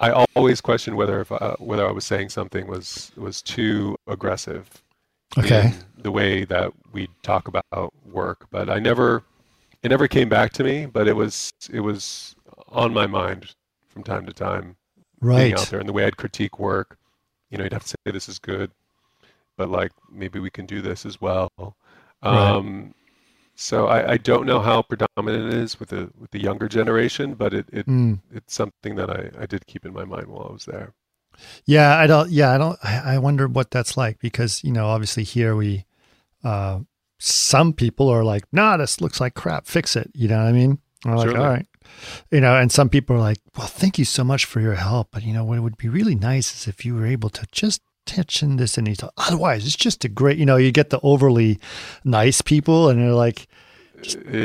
[0.00, 4.82] I always question whether if uh, whether I was saying something was was too aggressive.
[5.38, 5.66] okay.
[5.96, 9.22] in the way that we talk about work, but I never
[9.82, 12.34] it never came back to me, but it was it was
[12.68, 13.54] on my mind
[13.88, 14.76] from time to time
[15.20, 16.96] being out there and the way I'd critique work.
[17.50, 18.70] You know, you'd have to say this is good,
[19.56, 21.50] but like maybe we can do this as well.
[21.58, 21.74] Right.
[22.22, 22.94] Um,
[23.60, 27.34] so I, I don't know how predominant it is with the with the younger generation,
[27.34, 28.20] but it, it Mm.
[28.32, 30.94] it's something that I, I did keep in my mind while I was there.
[31.66, 32.30] Yeah, I don't.
[32.30, 32.78] Yeah, I don't.
[32.82, 35.84] I, wonder what that's like because you know, obviously here we,
[36.42, 36.80] uh,
[37.18, 39.66] some people are like, "Nah, this looks like crap.
[39.66, 40.78] Fix it." You know what I mean?
[41.04, 41.66] We're like, all right,
[42.30, 42.56] you know.
[42.56, 45.32] And some people are like, "Well, thank you so much for your help, but you
[45.32, 47.80] know what would be really nice is if you were able to just
[48.42, 51.58] in this and thought, otherwise it's just a great." You know, you get the overly
[52.04, 53.46] nice people, and they're like,
[53.98, 54.40] uh, Yeah.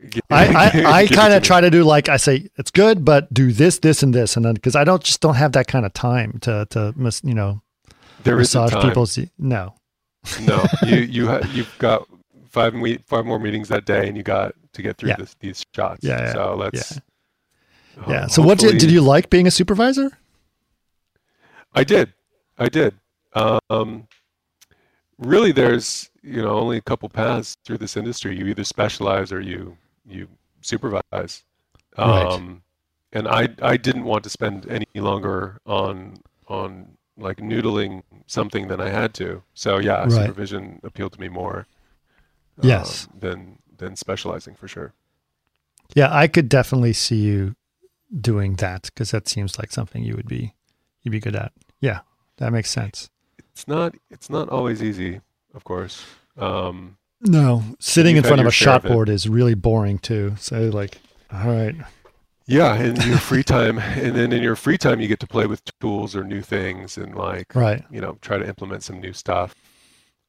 [0.00, 0.20] yeah.
[0.30, 3.50] I, I, I kind of try to do like I say it's good, but do
[3.52, 5.92] this, this, and this, and then because I don't just don't have that kind of
[5.92, 7.62] time to to mis, you know
[8.24, 8.82] There is massage time.
[8.88, 9.74] people's no
[10.42, 12.06] No, you you ha- you've got
[12.50, 15.16] five me- five more meetings that day, and you got to get through Yeah.
[15.16, 16.00] this, these shots.
[16.04, 17.00] Yeah, yeah, So let's.
[18.06, 18.22] yeah.
[18.22, 20.10] ho- So what did did you like being a supervisor?
[21.74, 22.12] I did,
[22.58, 22.94] I did.
[23.34, 24.08] Um,
[25.18, 28.36] really, there's you know only a couple paths through this industry.
[28.36, 29.76] You either specialize or you
[30.06, 30.28] you
[30.60, 31.44] supervise.
[31.98, 32.26] Right.
[32.26, 32.62] Um,
[33.12, 38.80] and I I didn't want to spend any longer on on like noodling something than
[38.80, 39.42] I had to.
[39.54, 40.12] So yeah, Right.
[40.12, 41.66] supervision appealed to me more.
[42.62, 43.06] Yes.
[43.12, 44.94] um, than than specializing for sure.
[45.94, 47.54] Yeah, I could definitely see you
[48.18, 50.54] doing that because that seems like something you would be
[51.02, 51.52] you'd be good at.
[51.80, 52.00] Yeah,
[52.38, 53.10] that makes sense.
[53.52, 55.20] It's not it's not always easy,
[55.54, 56.04] of course.
[56.36, 58.92] Um, No, sitting in front of a share shot of it.
[58.94, 60.34] board is really boring too.
[60.38, 60.98] So like,
[61.32, 61.74] all right,
[62.46, 65.46] yeah, in your free time, and then in your free time, you get to play
[65.46, 67.82] with tools or new things, and like right.
[67.90, 69.54] you know try to implement some new stuff.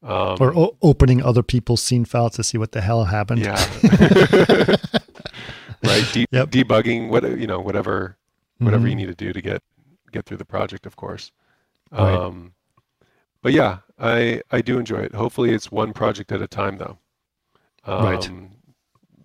[0.02, 3.40] Um, Or o- opening other people's scene files to see what the hell happened.
[3.40, 3.56] yeah,
[5.84, 6.04] right.
[6.12, 6.50] De- Yep.
[6.50, 8.16] Debugging, what you know, whatever
[8.58, 8.90] whatever Mhm.
[8.90, 9.62] you need to do to get
[10.12, 11.32] get through the project, of course.
[11.90, 12.14] Right.
[12.14, 12.52] Um,
[13.42, 15.14] but yeah, I I do enjoy it.
[15.14, 16.98] Hopefully, it's one project at a time, though.
[17.84, 18.30] Um, Right.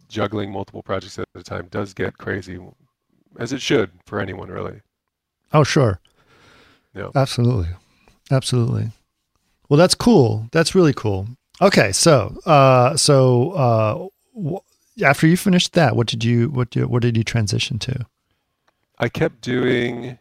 [0.09, 2.59] Juggling multiple projects at a time does get crazy.
[3.39, 4.81] as it should for anyone really.
[5.51, 5.99] Oh, sure.
[6.93, 7.09] Yeah.
[7.15, 7.69] Absolutely.
[8.29, 8.91] Absolutely.
[9.69, 10.47] Well, that's cool.
[10.51, 11.27] That's really cool.
[11.61, 14.59] Okay, so uh, so uh, w-
[15.03, 18.05] after you finished that, what did you what did, what did you transition to?
[18.99, 20.19] I kept doing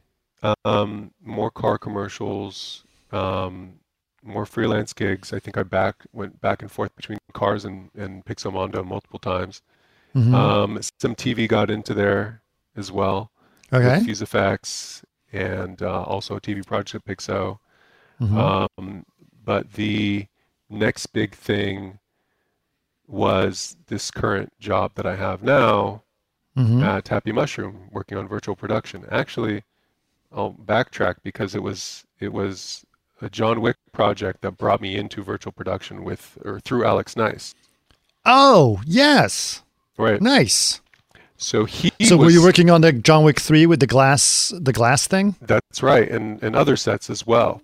[0.64, 3.74] um, more car commercials, um,
[4.22, 5.32] more freelance gigs.
[5.32, 9.62] I think I back went back and forth between cars and and Pixomondo multiple times.
[10.14, 10.34] Mhm.
[10.34, 12.42] Um, some TV got into there
[12.76, 13.30] as well.
[13.72, 14.04] okay.
[14.04, 17.58] FuseFX and uh, also a TV project at Pixo.
[18.20, 18.68] Mhm.
[18.78, 19.06] Um,
[19.44, 20.26] but the
[20.68, 21.98] next big thing
[23.06, 26.02] was this current job that I have now
[26.56, 26.82] Mhm.
[26.84, 29.06] at Happy Mushroom, working on virtual production.
[29.10, 29.64] Actually,
[30.34, 32.84] I'll backtrack because it was it was
[33.20, 37.54] a John Wick project that brought me into virtual production with or through Alex Nice.
[38.24, 39.62] Oh, yes.
[39.98, 40.20] Right.
[40.20, 40.80] Nice.
[41.36, 44.72] So he so were you working on the John Wick 3 with the glass the
[44.72, 45.34] glass thing?
[45.40, 47.60] That's right, and and other sets as well.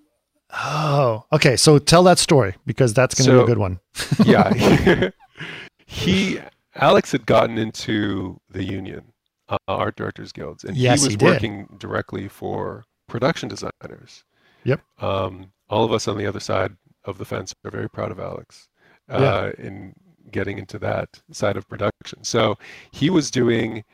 [0.53, 1.57] Oh, okay.
[1.57, 3.79] So tell that story because that's going to be a good one.
[4.25, 5.11] yeah
[5.87, 6.41] he
[6.75, 9.03] alex had gotten into the union
[9.49, 10.65] uh, art directors guilds.
[10.65, 14.25] And Yes, he was he working directly for production designers.
[14.65, 14.81] Yep.
[15.01, 18.19] um, all of us on the other side of the fence are very proud of
[18.19, 18.69] alex
[19.09, 19.95] uh, in
[20.31, 22.23] getting into that side of production.
[22.25, 22.57] So
[22.91, 23.85] he was doing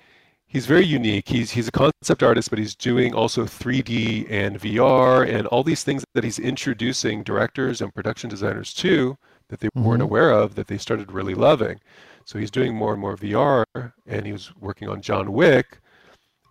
[0.46, 1.28] he's very unique.
[1.28, 5.84] He's he's a concept artist but he's doing also 3d and vr and all these
[5.84, 9.16] things that he's introducing directors and production designers to
[9.48, 10.04] that they weren't Mhm.
[10.06, 11.78] aware of that they started really loving
[12.24, 13.64] so he's doing more and more vr
[14.06, 15.78] and he was working on john wick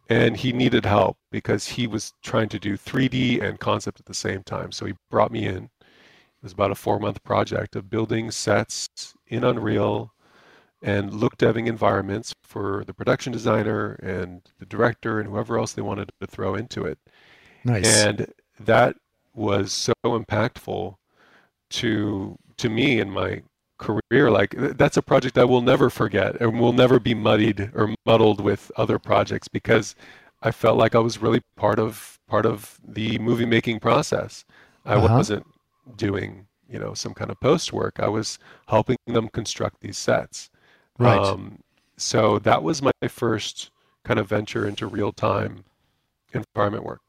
[0.10, 4.14] and he needed help because he was trying to do 3d and concept at the
[4.14, 7.90] same time so he brought me in it was about a four month project of
[7.90, 8.88] building sets
[9.28, 10.14] in unreal
[10.84, 15.82] and look deving environments for the production designer and the director and whoever else they
[15.82, 17.00] wanted to throw into it.
[17.64, 17.86] Nice.
[18.04, 18.28] And
[18.60, 18.98] that
[19.34, 20.96] was so impactful
[21.70, 23.42] to to me and my
[23.88, 24.32] career.
[24.40, 28.40] Like that's a project I will never forget and will never be muddied or muddled
[28.42, 29.96] with other projects because
[30.42, 34.46] I felt like I was really part of part of the movie making process.
[34.86, 35.18] I Uh-huh.
[35.18, 35.46] wasn't
[35.98, 37.96] doing you know some kind of post work.
[38.00, 40.50] I was helping them construct these sets.
[41.00, 41.20] Right.
[41.20, 41.60] Um,
[41.98, 43.72] so that was my first
[44.08, 45.64] kind of venture into real time
[46.34, 47.02] environment work.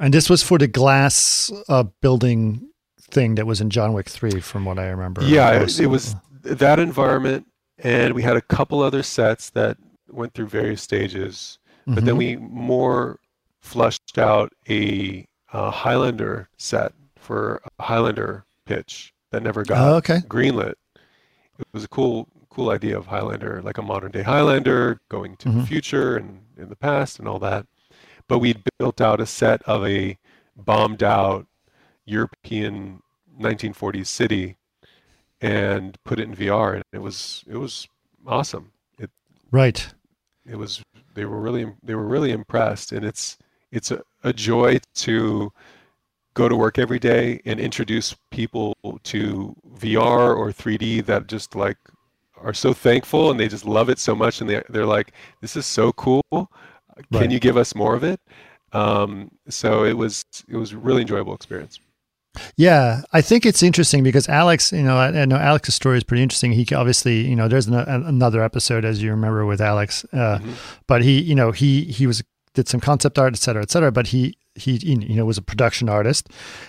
[0.00, 2.68] and this was for the glass uh, building
[3.10, 5.22] thing that was in John Wick 3 from what I remember.
[5.24, 7.46] Yeah, it, so- it was that environment,
[7.78, 9.76] and we had a couple other sets that
[10.10, 11.58] went through various stages.
[11.86, 12.18] But then Mhm.
[12.18, 13.18] we more
[13.60, 20.18] flushed out a, uh Highlander set for a Highlander pitch that never got Oh, okay.
[20.28, 20.74] greenlit.
[21.58, 25.48] It was a cool, cool idea of Highlander, like a modern day Highlander going to
[25.48, 25.66] the Mhm.
[25.66, 27.66] future and in the past and all that.
[28.28, 30.18] But we'd built out a set of a
[30.56, 31.46] bombed out
[32.08, 33.02] European
[33.40, 34.56] 1940s city
[35.40, 37.86] and put it in VR, and it was it was
[38.26, 38.72] awesome.
[38.98, 39.10] It
[39.50, 39.88] Right.
[40.46, 40.82] it was
[41.14, 43.38] they were really they were really impressed and it's
[43.70, 45.52] it's a, a joy to
[46.34, 51.76] go to work every day and introduce people to VR or 3D that just like
[52.40, 55.56] are so thankful and they just love it so much and they they're like this
[55.56, 56.50] is so cool can
[57.10, 57.30] Right.
[57.30, 58.20] you give us more of it
[58.72, 61.80] um, so it was it was a really enjoyable experience
[62.56, 66.04] Yeah, I think it's interesting because Alex, you know, I, I know Alex's story is
[66.04, 66.52] pretty interesting.
[66.52, 70.52] He obviously, you know, there's an, another episode as you remember with Alex, uh, Mhm.
[70.86, 72.22] but he, you know, he he was
[72.54, 73.92] did some concept art, et cetera, et cetera.
[73.92, 76.28] But he he you know was a production artist,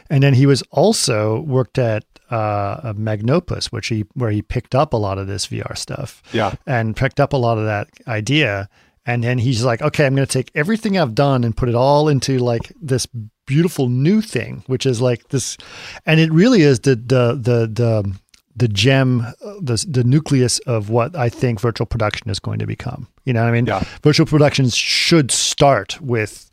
[0.09, 4.93] and then he was also worked at uh, Magnopus, which he where he picked up
[4.93, 8.69] a lot of this VR stuff yeah and picked up a lot of that idea.
[9.09, 11.73] And then he's like, okay, I'm going to take everything I've done and put it
[11.75, 13.07] all into like this
[13.47, 15.57] beautiful new thing, which is like this,
[16.05, 18.19] and it really is the the the the
[18.55, 22.67] the gem, uh, the the nucleus of what I think virtual production is going to
[22.67, 23.07] become.
[23.25, 23.83] You know, what I mean, Yeah.
[24.03, 26.47] virtual productions should start with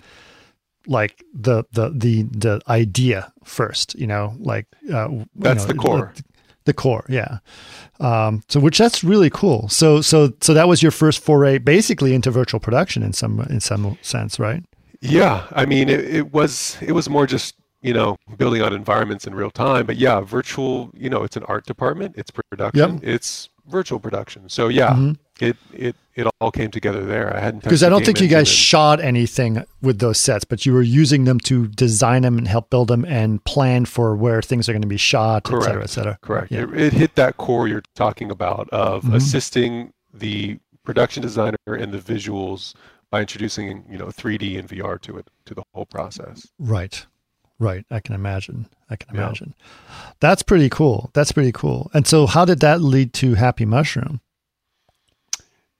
[0.86, 3.94] like the the the the idea first.
[3.96, 6.14] You know, like uh, you That's know, the core.
[6.66, 7.38] The core yeah.
[7.98, 9.68] Um so which that's really cool.
[9.68, 13.60] So so so that was your first foray basically into virtual production in some in
[13.60, 14.62] some sense right?
[15.00, 19.26] Yeah, I mean, it, it was it was more just you know building on environments
[19.26, 20.90] in real time, but yeah, virtual.
[20.94, 24.48] You know, it's an art department, it's production, it's virtual production.
[24.48, 25.16] So yeah, Mhm.
[25.40, 27.34] it it it all came together there.
[27.36, 30.64] I hadn't because i don't think you guys engine shot anything with those sets but
[30.64, 34.40] you were using them to design them and help build them and plan for where
[34.40, 35.90] things are going to be shot et cetera et Correct.
[35.90, 36.52] cetera correct.
[36.52, 36.62] Yeah.
[36.62, 39.14] It, it hit that core you're talking about of Mhm.
[39.14, 42.72] assisting the production designer and the visuals
[43.10, 46.46] by introducing you know 3D and VR to it to the whole process.
[46.58, 47.04] Right.
[47.58, 47.84] Right.
[47.90, 48.68] I can imagine.
[48.90, 49.54] I can imagine.
[49.58, 50.12] Yeah.
[50.20, 51.10] That's pretty cool.
[51.14, 51.90] That's pretty cool.
[51.94, 54.20] And so how did that lead to Happy Mushroom?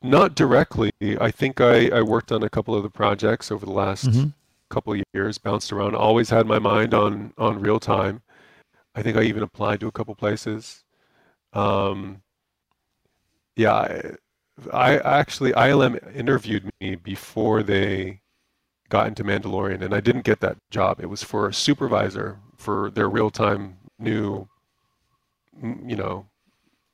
[0.03, 0.93] Not directly.
[1.21, 4.29] I think I, I worked on a couple of the projects over the last mm-hmm.
[4.71, 8.23] couple of years, bounced around, always had my mind on on real time.
[8.95, 10.85] I think I even applied to a couple places.
[11.53, 12.23] Um,
[13.57, 14.17] yeah, I,
[14.73, 18.21] I actually ILM interviewed me before they
[18.89, 21.01] got into Mandalorian, and I didn't get that job.
[21.01, 24.49] It was for a supervisor for their real-time new,
[25.63, 26.27] you know,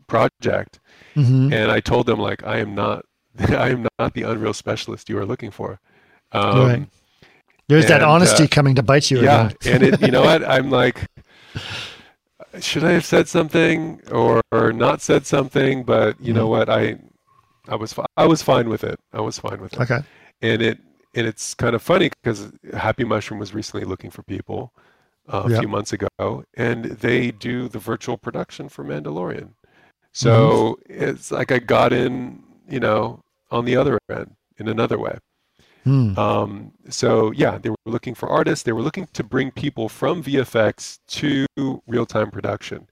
[0.07, 0.81] project.
[1.15, 1.53] Mm-hmm.
[1.53, 3.05] And I told them like, I am not,
[3.39, 5.81] I am not the Unreal specialist you are looking for.
[6.33, 6.89] Um, right.
[7.69, 9.23] There's and, that honesty uh, coming to bite you.
[9.23, 10.47] Yeah, and it, you know what?
[10.47, 11.07] I'm like,
[12.61, 15.85] should I have said something or, or not said something?
[15.85, 16.37] But you mm-hmm.
[16.37, 16.69] know what?
[16.69, 16.99] I,
[17.69, 18.99] I was, I was fine with it.
[19.13, 19.81] I was fine with it.
[19.81, 20.01] Okay.
[20.43, 20.79] And it,
[21.15, 24.73] and it's kind of funny because Happy Mushroom was recently looking for people
[25.33, 25.61] uh, a yep.
[25.61, 29.51] few months ago, and they do the virtual production for Mandalorian.
[30.13, 31.11] So mm-hmm.
[31.11, 35.19] it's like I got in, you know, on the other end in another way.
[35.85, 36.17] Hmm.
[36.17, 38.63] Um, so yeah, they were looking for artists.
[38.63, 41.47] They were looking to bring people from VFX to
[41.87, 42.89] real-time production.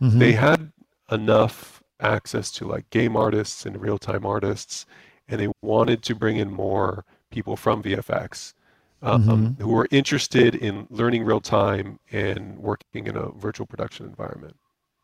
[0.00, 0.18] Mm-hmm.
[0.18, 0.72] They had
[1.10, 4.86] enough access to like game artists and real-time artists,
[5.28, 8.54] and they wanted to bring in more people from VFX
[9.02, 9.62] um, mm-hmm.
[9.62, 14.56] who are interested in learning real time and working in a virtual production environment.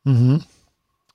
[0.06, 0.36] Mm-hmm.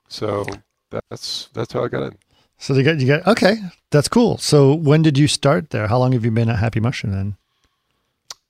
[0.08, 0.46] So
[0.90, 2.18] that's that's how I got in.
[2.58, 3.58] So you got you got okay,
[3.90, 4.38] that's cool.
[4.38, 5.88] So when did you start there?
[5.88, 7.38] How long have you been at Happy Mushroom then?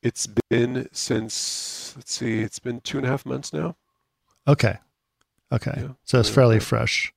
[0.02, 3.76] It's been since let's see, it's been two and a half months now.
[4.48, 4.78] Okay,
[5.52, 7.14] okay, yeah, so it's fairly fresh.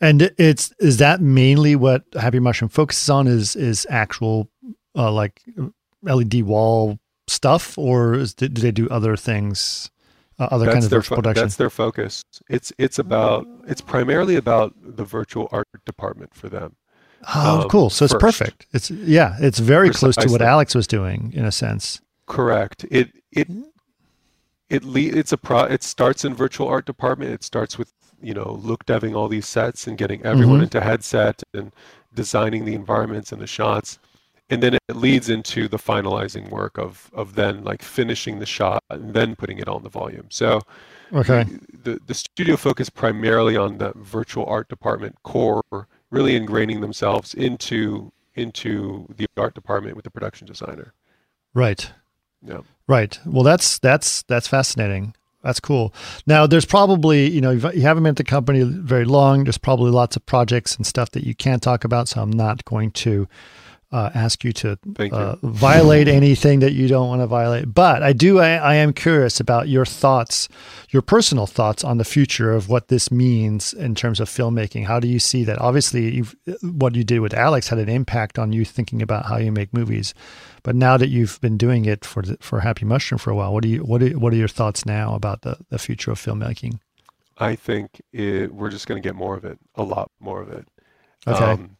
[0.00, 3.26] And it's is that mainly what Happy Mushroom focuses on?
[3.26, 4.48] Is is actual
[4.96, 5.42] uh, like
[6.02, 9.90] LED wall stuff, or is, do they do other things?
[10.38, 11.44] Uh, other that's kind of fo- production.
[11.44, 12.24] That's their focus.
[12.48, 16.76] It's it's about it's primarily about the virtual art department for them.
[17.34, 17.88] Oh, um, cool!
[17.88, 18.66] So it's perfect.
[18.72, 20.12] It's yeah, it's very Precisely.
[20.12, 22.00] close to what Alex was doing in a sense.
[22.26, 22.84] Correct.
[22.90, 23.48] It it
[24.68, 25.62] it le- it's a pro.
[25.62, 27.30] It starts in virtual art department.
[27.32, 30.64] It starts with you know look deving all these sets and getting everyone mm-hmm.
[30.64, 31.72] into headset and
[32.12, 33.98] designing the environments and the shots
[34.50, 38.82] and then it leads into the finalizing work of of then like finishing the shot
[38.90, 40.60] and then putting it on the volume so
[41.12, 41.44] okay
[41.82, 48.12] the the studio focused primarily on the virtual art department core really ingraining themselves into
[48.34, 50.92] into the art department with the production designer
[51.54, 51.92] right
[52.42, 55.92] yeah right well that's that's that's fascinating that's cool.
[56.26, 59.44] Now, there's probably, you know, you haven't been at the company very long.
[59.44, 62.08] There's probably lots of projects and stuff that you can't talk about.
[62.08, 63.28] So I'm not going to
[63.94, 65.50] uh, ask you to uh, you.
[65.50, 67.72] violate anything that you don't want to violate.
[67.72, 70.48] But I do, I, I, am curious about your thoughts,
[70.90, 74.86] your personal thoughts on the future of what this means in terms of filmmaking.
[74.86, 75.60] How do you see that?
[75.60, 76.24] Obviously,
[76.62, 79.72] what you did with Alex had an impact on you thinking about how you make
[79.72, 80.12] movies.
[80.64, 83.62] But now that you've been doing it for for Happy Mushroom for a while, what
[83.62, 86.80] do you what are, what are your thoughts now about the, the future of filmmaking?
[87.38, 90.50] I think it, we're just going to get more of it, a lot more of
[90.50, 90.66] it.
[91.28, 91.44] Okay.
[91.44, 91.76] Um,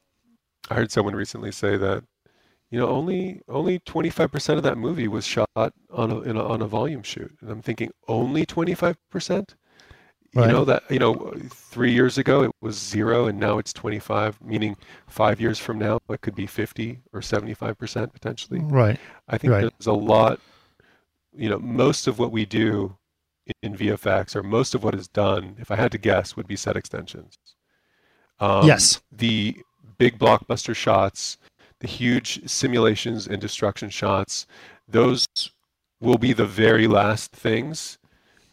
[0.71, 2.05] I heard someone recently say that
[2.71, 6.67] you know only only 25% of that movie was shot on a, a on a
[6.67, 8.97] volume shoot and I'm thinking only 25%?
[10.37, 10.47] Right.
[10.47, 14.41] You know that you know 3 years ago it was 0 and now it's 25
[14.43, 18.61] meaning 5 years from now it could be 50 or 75% potentially.
[18.61, 18.99] Right.
[19.29, 19.61] I think right.
[19.61, 20.41] there's a lot
[21.33, 22.97] you know most of what we do
[23.63, 26.57] in VFX or most of what is done if I had to guess would be
[26.57, 27.39] set extensions.
[28.41, 29.03] Um, yes.
[29.13, 29.57] The
[29.99, 31.39] big blockbuster shots,
[31.81, 34.47] the huge simulations and destruction shots,
[34.89, 35.27] those
[36.01, 37.99] will be the very last things.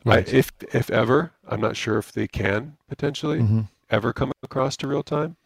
[0.04, 0.28] Right.
[0.28, 3.62] I, if if ever, I'm not sure if they can potentially mm-hmm.
[3.90, 5.38] ever come across to real time.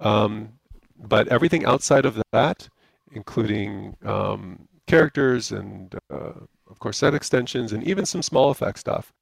[0.00, 0.54] Um,
[0.98, 2.68] but everything outside of that,
[3.12, 6.32] including um, characters and uh,
[6.68, 9.12] of course set extensions and even some small effect stuff,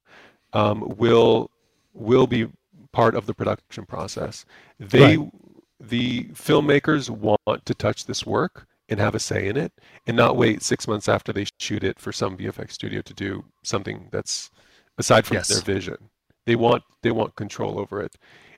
[0.53, 1.51] um, will
[1.93, 2.49] will be
[2.93, 4.47] part of the production process.
[4.79, 5.31] They right
[5.81, 9.73] the filmmakers want to touch this work and have a say in it
[10.07, 13.45] and not wait six months after they shoot it for some VFX studio to do
[13.63, 14.51] something that's
[14.99, 15.49] aside from yes.
[15.49, 15.97] their vision.
[16.45, 18.17] They want they want control over it.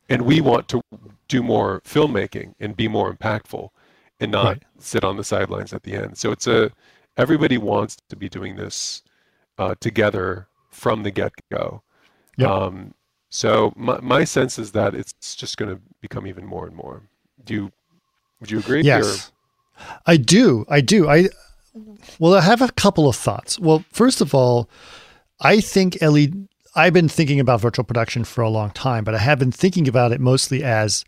[0.09, 0.83] And we want to
[1.29, 3.69] do more filmmaking and be more impactful
[4.19, 4.63] and not right.
[4.79, 6.19] sit on the sidelines at the end.
[6.19, 6.73] So it's a
[7.17, 9.03] everybody wants to be doing this
[9.59, 11.83] uh, together from the get go.
[12.39, 12.49] Yep.
[12.49, 12.95] Um,
[13.29, 17.03] so my, my sense is that it's just going to become even more and more.
[17.45, 17.73] Do you
[18.41, 18.83] would you agree?
[18.83, 19.31] Yes.
[20.07, 20.65] I do.
[20.69, 21.09] I do.
[21.09, 21.29] I
[22.19, 23.59] well, I have a couple of thoughts.
[23.59, 24.69] Well, first of all,
[25.41, 26.49] I think LED.
[26.75, 29.87] I've been thinking about virtual production for a long time, but I have been thinking
[29.89, 31.05] about it mostly as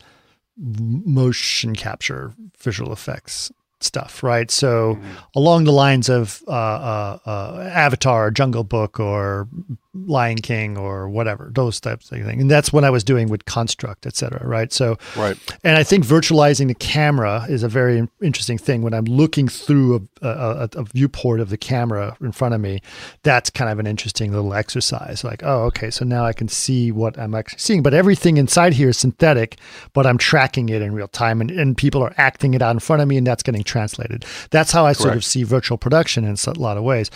[0.58, 4.50] motion capture visual effects stuff, right?
[4.50, 5.12] So mm-hmm.
[5.34, 9.48] along the lines of uh, uh, uh, Avatar, Jungle Book, or
[9.94, 12.40] Lion King, or whatever, those types of things.
[12.40, 14.72] And that's what I was doing with Construct, et cetera, right?
[14.72, 15.38] So, right.
[15.62, 18.82] And I think virtualizing the camera is a very interesting thing.
[18.82, 22.80] When I'm looking through a, a, a viewport of the camera in front of me,
[23.22, 25.22] that's kind of an interesting little exercise.
[25.22, 27.82] Like, oh, okay, so now I can see what I'm actually seeing.
[27.82, 29.58] But everything inside here is synthetic,
[29.92, 32.80] but I'm tracking it in real time, and, and people are acting it out in
[32.80, 34.24] front of me, and that's getting translated.
[34.50, 35.00] That's how I Correct.
[35.00, 37.10] sort of see virtual production in a lot of ways.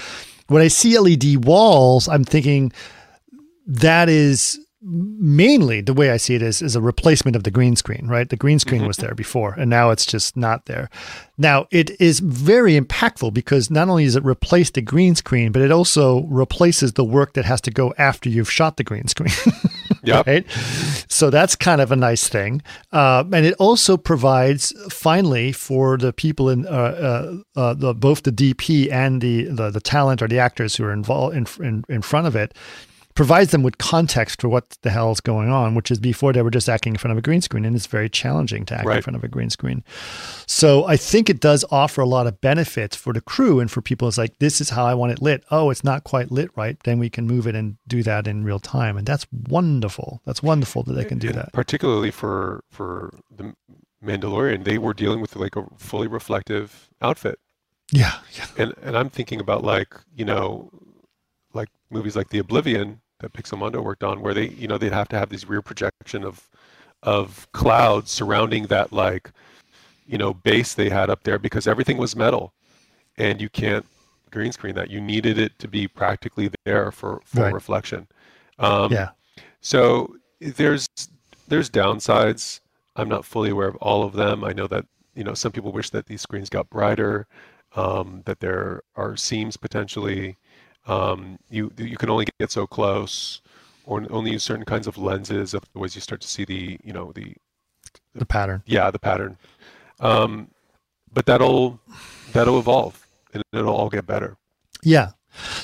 [0.49, 2.73] When I see LED walls, I'm thinking
[3.67, 7.75] that is mainly the way I see it is is a replacement of the green
[7.75, 8.29] screen, right?
[8.29, 9.07] The green screen was mm-hmm.
[9.07, 10.89] there before and now it's just not there.
[11.37, 15.63] Now it is very impactful because not only does it replace the green screen, but
[15.63, 19.35] it also replaces the work that has to go after you've shot the green screen.
[20.05, 20.27] yep.
[20.27, 20.47] Right.
[21.09, 22.63] So that's kind of a nice thing.
[22.93, 26.71] Uh, and it also provides finally for the people in uh,
[27.57, 30.85] uh, uh the, both the DP and the, the, the talent or the actors who
[30.85, 32.55] are involved in, in, in front of it
[33.19, 36.41] provides them with context for what the hell is going on, which is before they
[36.41, 37.65] were just acting in front of a green screen.
[37.65, 38.99] And it's very challenging to act right.
[38.99, 39.83] in front of a green screen.
[40.47, 43.83] So I think it does offer a lot of benefits for the crew and for
[43.83, 44.07] people.
[44.07, 45.43] It's like, this is how I want it lit.
[45.51, 46.79] Oh, it's not quite lit right.
[46.85, 48.97] Then we can move it and do that in real time.
[48.97, 50.23] And that's wonderful.
[50.25, 51.53] That's wonderful that they can do and that.
[51.53, 53.53] Particularly for, for the
[54.01, 57.41] Mandalorian, they were dealing with like a fully reflective outfit.
[57.91, 58.47] Yeah, yeah.
[58.57, 60.71] And and I'm thinking about like, you know,
[61.53, 65.09] like movies like The Oblivion, that Pixomondo worked on, where they, you know, they'd have
[65.09, 66.49] to have this rear projection of
[67.05, 69.31] of clouds surrounding that like,
[70.07, 72.53] you know, base they had up there because everything was metal,
[73.17, 73.87] and you can't
[74.31, 74.91] green screen that.
[74.91, 77.55] You needed it to be practically there for full right.
[77.55, 78.07] reflection.
[78.59, 79.11] Um, yeah.
[79.61, 80.87] So there's
[81.49, 82.61] there's downsides.
[82.97, 84.45] I'm not fully aware of all of them.
[84.45, 87.27] I know that you know some people wish that these screens got brighter,
[87.77, 90.37] um, that there are seams potentially
[90.89, 93.41] um, you you can only get so close,
[93.87, 95.55] or only use certain kinds of lenses.
[95.55, 97.35] Otherwise, you start to see the you know the
[98.15, 98.63] the pattern.
[98.67, 99.37] Yeah, the pattern.
[100.01, 100.49] Um,
[101.13, 101.81] but that'll
[102.33, 104.37] that'll evolve, and it'll all get better.
[104.83, 105.11] Yeah,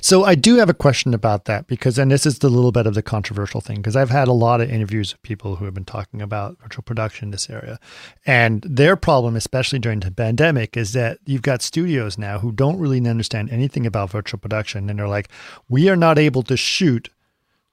[0.01, 2.87] so I do have a question about that because, and this is the little bit
[2.87, 5.75] of the controversial thing, because I've had a lot of interviews with people who have
[5.75, 7.79] been talking about virtual production in this area.
[8.27, 12.79] And their problem, especially during the pandemic, is that you've got studios now who don't
[12.79, 14.89] really understand anything about virtual production.
[14.89, 15.29] And they're like,
[15.69, 17.09] we are not able to shoot.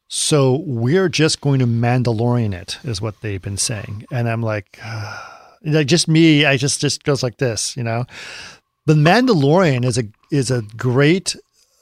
[0.08, 4.06] So we're just going to Mandalorian it, is what they've been saying.
[4.12, 4.78] And I'm like,
[5.64, 8.06] like just me, I just just goes like this, you know.
[8.88, 11.36] The Mandalorian is a is a great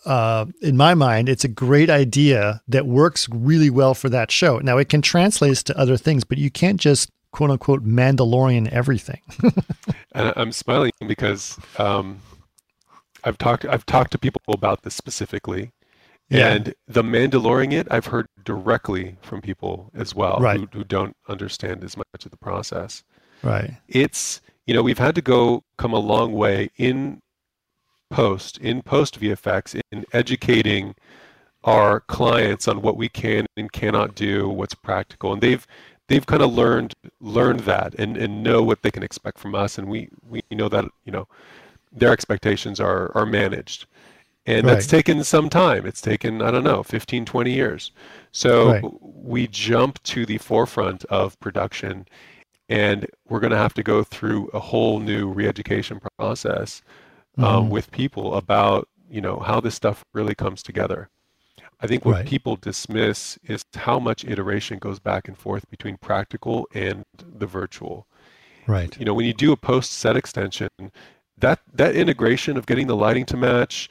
[0.10, 4.58] uh, in my mind, it's a great idea that works really well for that show.
[4.58, 9.22] Now, it can translate to other things, but you can't just quote unquote Mandalorian everything.
[10.14, 12.22] and I'm smiling because um,
[13.24, 15.72] I've talked I've talked to people about this specifically,
[16.28, 16.54] yeah.
[16.54, 20.60] and the Mandalorian it I've heard directly from people as well right.
[20.60, 23.04] who, who don't understand as much of the process.
[23.44, 23.76] Right.
[23.88, 27.22] It's you know we've had to go come a long way in
[28.10, 30.96] post in post VFX in educating
[31.64, 35.66] our clients on what we can and cannot do, what's practical, and they've
[36.08, 39.78] they've kind of learned learned that and, and know what they can expect from us,
[39.78, 41.28] and we we know that you know
[41.92, 43.86] their expectations are are managed,
[44.46, 44.74] and right.
[44.74, 45.86] that's taken some time.
[45.86, 47.92] It's taken I don't know 15, 20 years.
[48.32, 48.84] So right.
[49.02, 52.08] we jump to the forefront of production,
[52.70, 56.82] and we're going to have to go through a whole new re-education process
[57.40, 57.70] um, mm-hmm.
[57.70, 61.10] with people about you know how this stuff really comes together.
[61.82, 62.26] I think what right.
[62.26, 68.06] people dismiss is how much iteration goes back and forth between practical and the virtual.
[68.68, 68.98] Right.
[69.00, 70.70] You know, when you do a post set extension,
[71.38, 73.90] that that integration of getting the lighting to match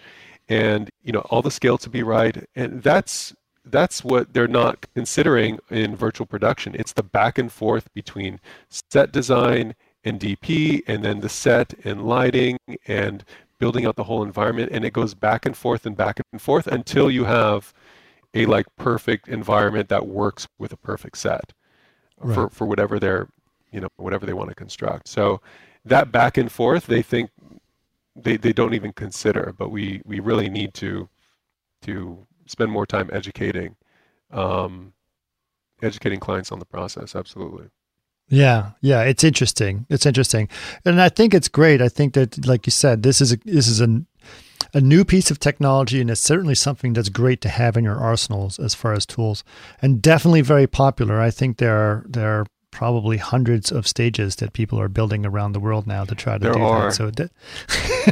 [0.48, 3.34] and you know all the scale to be right and that's
[3.70, 6.74] that's what they're not considering in virtual production.
[6.74, 8.40] It's the back and forth between
[8.70, 9.74] set design
[10.08, 13.24] and DP, and then the set and lighting and
[13.58, 14.70] building out the whole environment.
[14.72, 17.72] And it goes back and forth and back and forth until you have
[18.34, 21.52] a like perfect environment that works with a perfect set
[22.20, 22.34] right.
[22.34, 23.28] for, for whatever they're,
[23.72, 25.08] you know, whatever they want to construct.
[25.08, 25.40] So
[25.84, 27.30] that back and forth, they think
[28.14, 31.08] they, they don't even consider, but we, we really need to,
[31.82, 33.76] to spend more time educating,
[34.30, 34.92] um,
[35.82, 37.14] educating clients on the process.
[37.14, 37.68] Absolutely.
[38.28, 39.86] Yeah, yeah, it's interesting.
[39.88, 40.48] It's interesting,
[40.84, 41.80] and I think it's great.
[41.80, 44.02] I think that, like you said, this is a this is a
[44.74, 47.96] a new piece of technology, and it's certainly something that's great to have in your
[47.96, 49.44] arsenals as far as tools,
[49.80, 51.20] and definitely very popular.
[51.20, 55.52] I think there are there are probably hundreds of stages that people are building around
[55.52, 56.84] the world now to try to There do are.
[56.90, 56.94] that.
[56.94, 57.30] So that,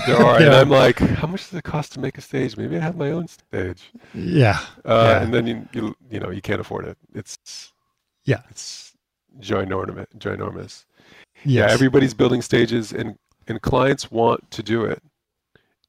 [0.07, 0.61] There are, and Yeah.
[0.61, 2.57] I'm like, how much does it cost to make a stage?
[2.57, 3.93] Maybe I have my own stage.
[4.14, 5.23] yeah, Uh, Yeah.
[5.23, 6.97] And then you, you you know you can't afford it.
[7.14, 7.37] It's
[8.25, 8.41] Yeah.
[8.51, 8.96] it's
[9.41, 10.07] ginormous.
[10.18, 10.84] Ginormous.
[11.45, 11.45] yes.
[11.45, 13.16] Yeah, everybody's building stages, and
[13.49, 15.03] and clients want to do it.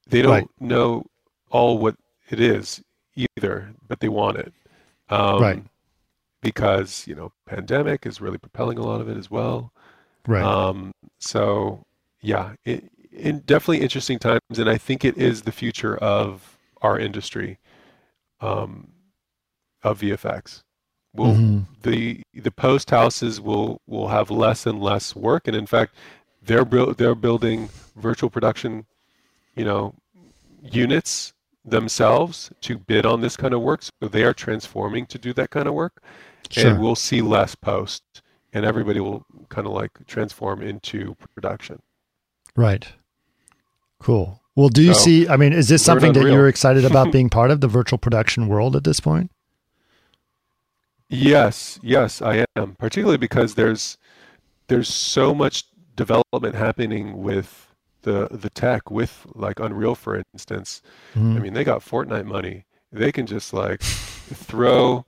[0.08, 0.48] They don't Right.
[0.60, 1.04] know
[1.50, 1.96] all what
[2.30, 2.80] it is
[3.36, 4.52] either, but they want it.
[5.10, 5.64] Um, Right.
[6.40, 9.72] Because you know, pandemic is really propelling a lot of it as well.
[10.26, 10.42] right.
[10.44, 11.84] Um, so
[12.20, 16.96] yeah, it, in definitely interesting times, and I think it is the future of our
[16.98, 17.58] industry,
[18.40, 18.92] um,
[19.82, 20.62] of VFX.
[21.14, 21.64] Will Mhm.
[21.82, 25.94] the the post houses will will have less and less work, and in fact,
[26.42, 28.84] they're they're building virtual production,
[29.56, 29.94] you know,
[30.62, 31.32] units
[31.64, 33.82] themselves to bid on this kind of work.
[33.82, 36.02] So they are transforming to do that kind of work,
[36.50, 36.70] Sure.
[36.72, 38.02] and we'll see less post,
[38.52, 41.80] and everybody will kind of like transform into production.
[42.56, 42.86] Right.
[44.00, 44.40] Cool.
[44.56, 45.28] Well, do you So, see?
[45.28, 46.34] I mean, is this something that Unreal.
[46.36, 49.30] you're excited about being part of the virtual production world at this point?
[51.10, 52.74] Yes, yes, I am.
[52.76, 53.96] Particularly because there's
[54.68, 55.64] there's so much
[55.96, 60.82] development happening with the the tech with like Unreal, for instance.
[61.14, 61.42] I Mhm.
[61.42, 62.64] mean, they got Fortnite money.
[62.92, 65.06] They can just like throw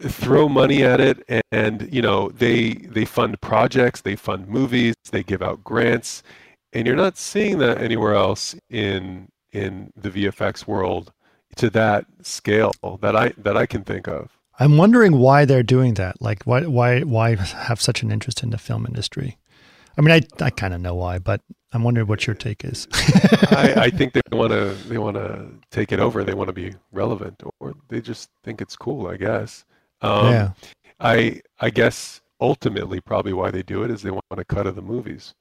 [0.00, 5.24] throw money at it and you know they they fund projects they fund movies they
[5.24, 6.22] give out grants
[6.72, 11.12] and you're not seeing that anywhere else in in the VFX world
[11.56, 12.70] to that scale
[13.02, 16.20] that I that I can think of I'm wondering why they're doing that.
[16.20, 19.38] Like, why, why, why have such an interest in the film industry?
[19.96, 21.40] I mean, I, I kind of know why, but
[21.72, 22.88] I'm wondering what your take is.
[22.92, 26.24] I, I think they want to they want to take it over.
[26.24, 29.08] They want to be relevant, or they just think it's cool.
[29.08, 29.64] I guess.
[30.00, 30.50] Um, yeah.
[31.00, 34.76] I I guess ultimately probably why they do it is they want a cut of
[34.76, 35.34] the movies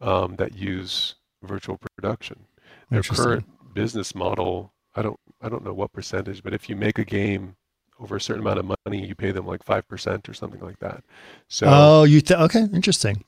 [0.00, 2.46] um, that use virtual production.
[2.90, 6.98] Their current business model, I don't I don't know what percentage, but if you make
[6.98, 7.56] a game
[8.00, 10.78] over a certain amount of money, you pay them like five percent or something like
[10.80, 11.04] that.
[11.48, 12.66] So oh, you th- okay?
[12.72, 13.24] Interesting.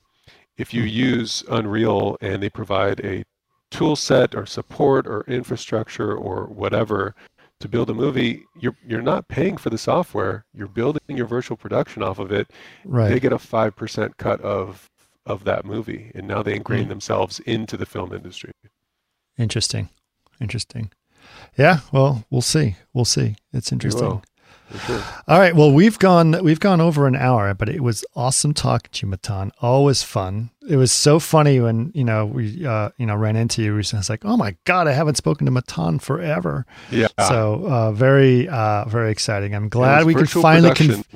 [0.57, 3.23] if you use Unreal and they provide a
[3.71, 7.15] tool set or support or infrastructure or whatever
[7.59, 10.45] to build a movie, you're you're not paying for the software.
[10.53, 12.51] You're building your virtual production off of it.
[12.85, 13.09] Right.
[13.09, 14.89] They get a five percent cut of
[15.25, 16.89] of that movie, and now they ingrain Mm.
[16.89, 18.51] themselves into the film industry.
[19.37, 19.89] Interesting.
[20.41, 20.91] Interesting.
[21.57, 21.79] Yeah.
[21.93, 22.75] Well, we'll see.
[22.93, 23.35] We'll see.
[23.53, 24.21] It's interesting.
[24.79, 25.03] Sure.
[25.27, 25.55] All right.
[25.55, 29.09] Well, we've gone we've gone over an hour, but it was awesome talk, to you,
[29.09, 29.51] Matan.
[29.61, 30.49] Always fun.
[30.67, 34.01] It was so funny when you know we uh, you know ran into you recently.
[34.01, 36.65] It's like, oh my god, I haven't spoken to Matan forever.
[36.91, 37.07] Yeah.
[37.27, 39.55] So uh, very uh, very exciting.
[39.55, 40.73] I'm glad we could finally.
[40.73, 41.07] Conf-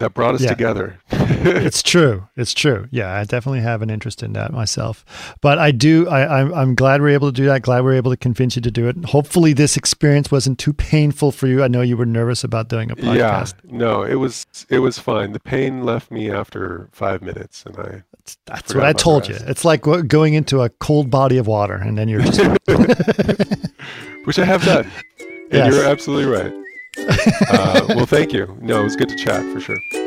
[0.00, 0.48] that brought us Yeah.
[0.50, 0.98] together.
[1.10, 2.26] it's true.
[2.36, 2.88] It's true.
[2.90, 5.04] Yeah, I definitely have an interest in that myself.
[5.40, 6.08] But I do.
[6.08, 7.62] I, I'm I'm glad we're able to do that.
[7.62, 8.96] Glad we're able to convince you to do it.
[9.06, 11.62] Hopefully, this experience wasn't too painful for you.
[11.62, 13.54] I know you were nervous about doing a podcast.
[13.64, 13.76] yeah.
[13.76, 15.32] No, it was it was fine.
[15.32, 19.36] The pain left me after five minutes, and I That's, that's what I told you.
[19.46, 22.40] It's like going into a cold body of water, and then you're just
[24.24, 24.90] which I have done.
[25.50, 25.74] And Yes.
[25.74, 26.52] you're absolutely right.
[26.96, 28.56] Uh, well, thank you.
[28.60, 30.03] No, it was good to chat for sure.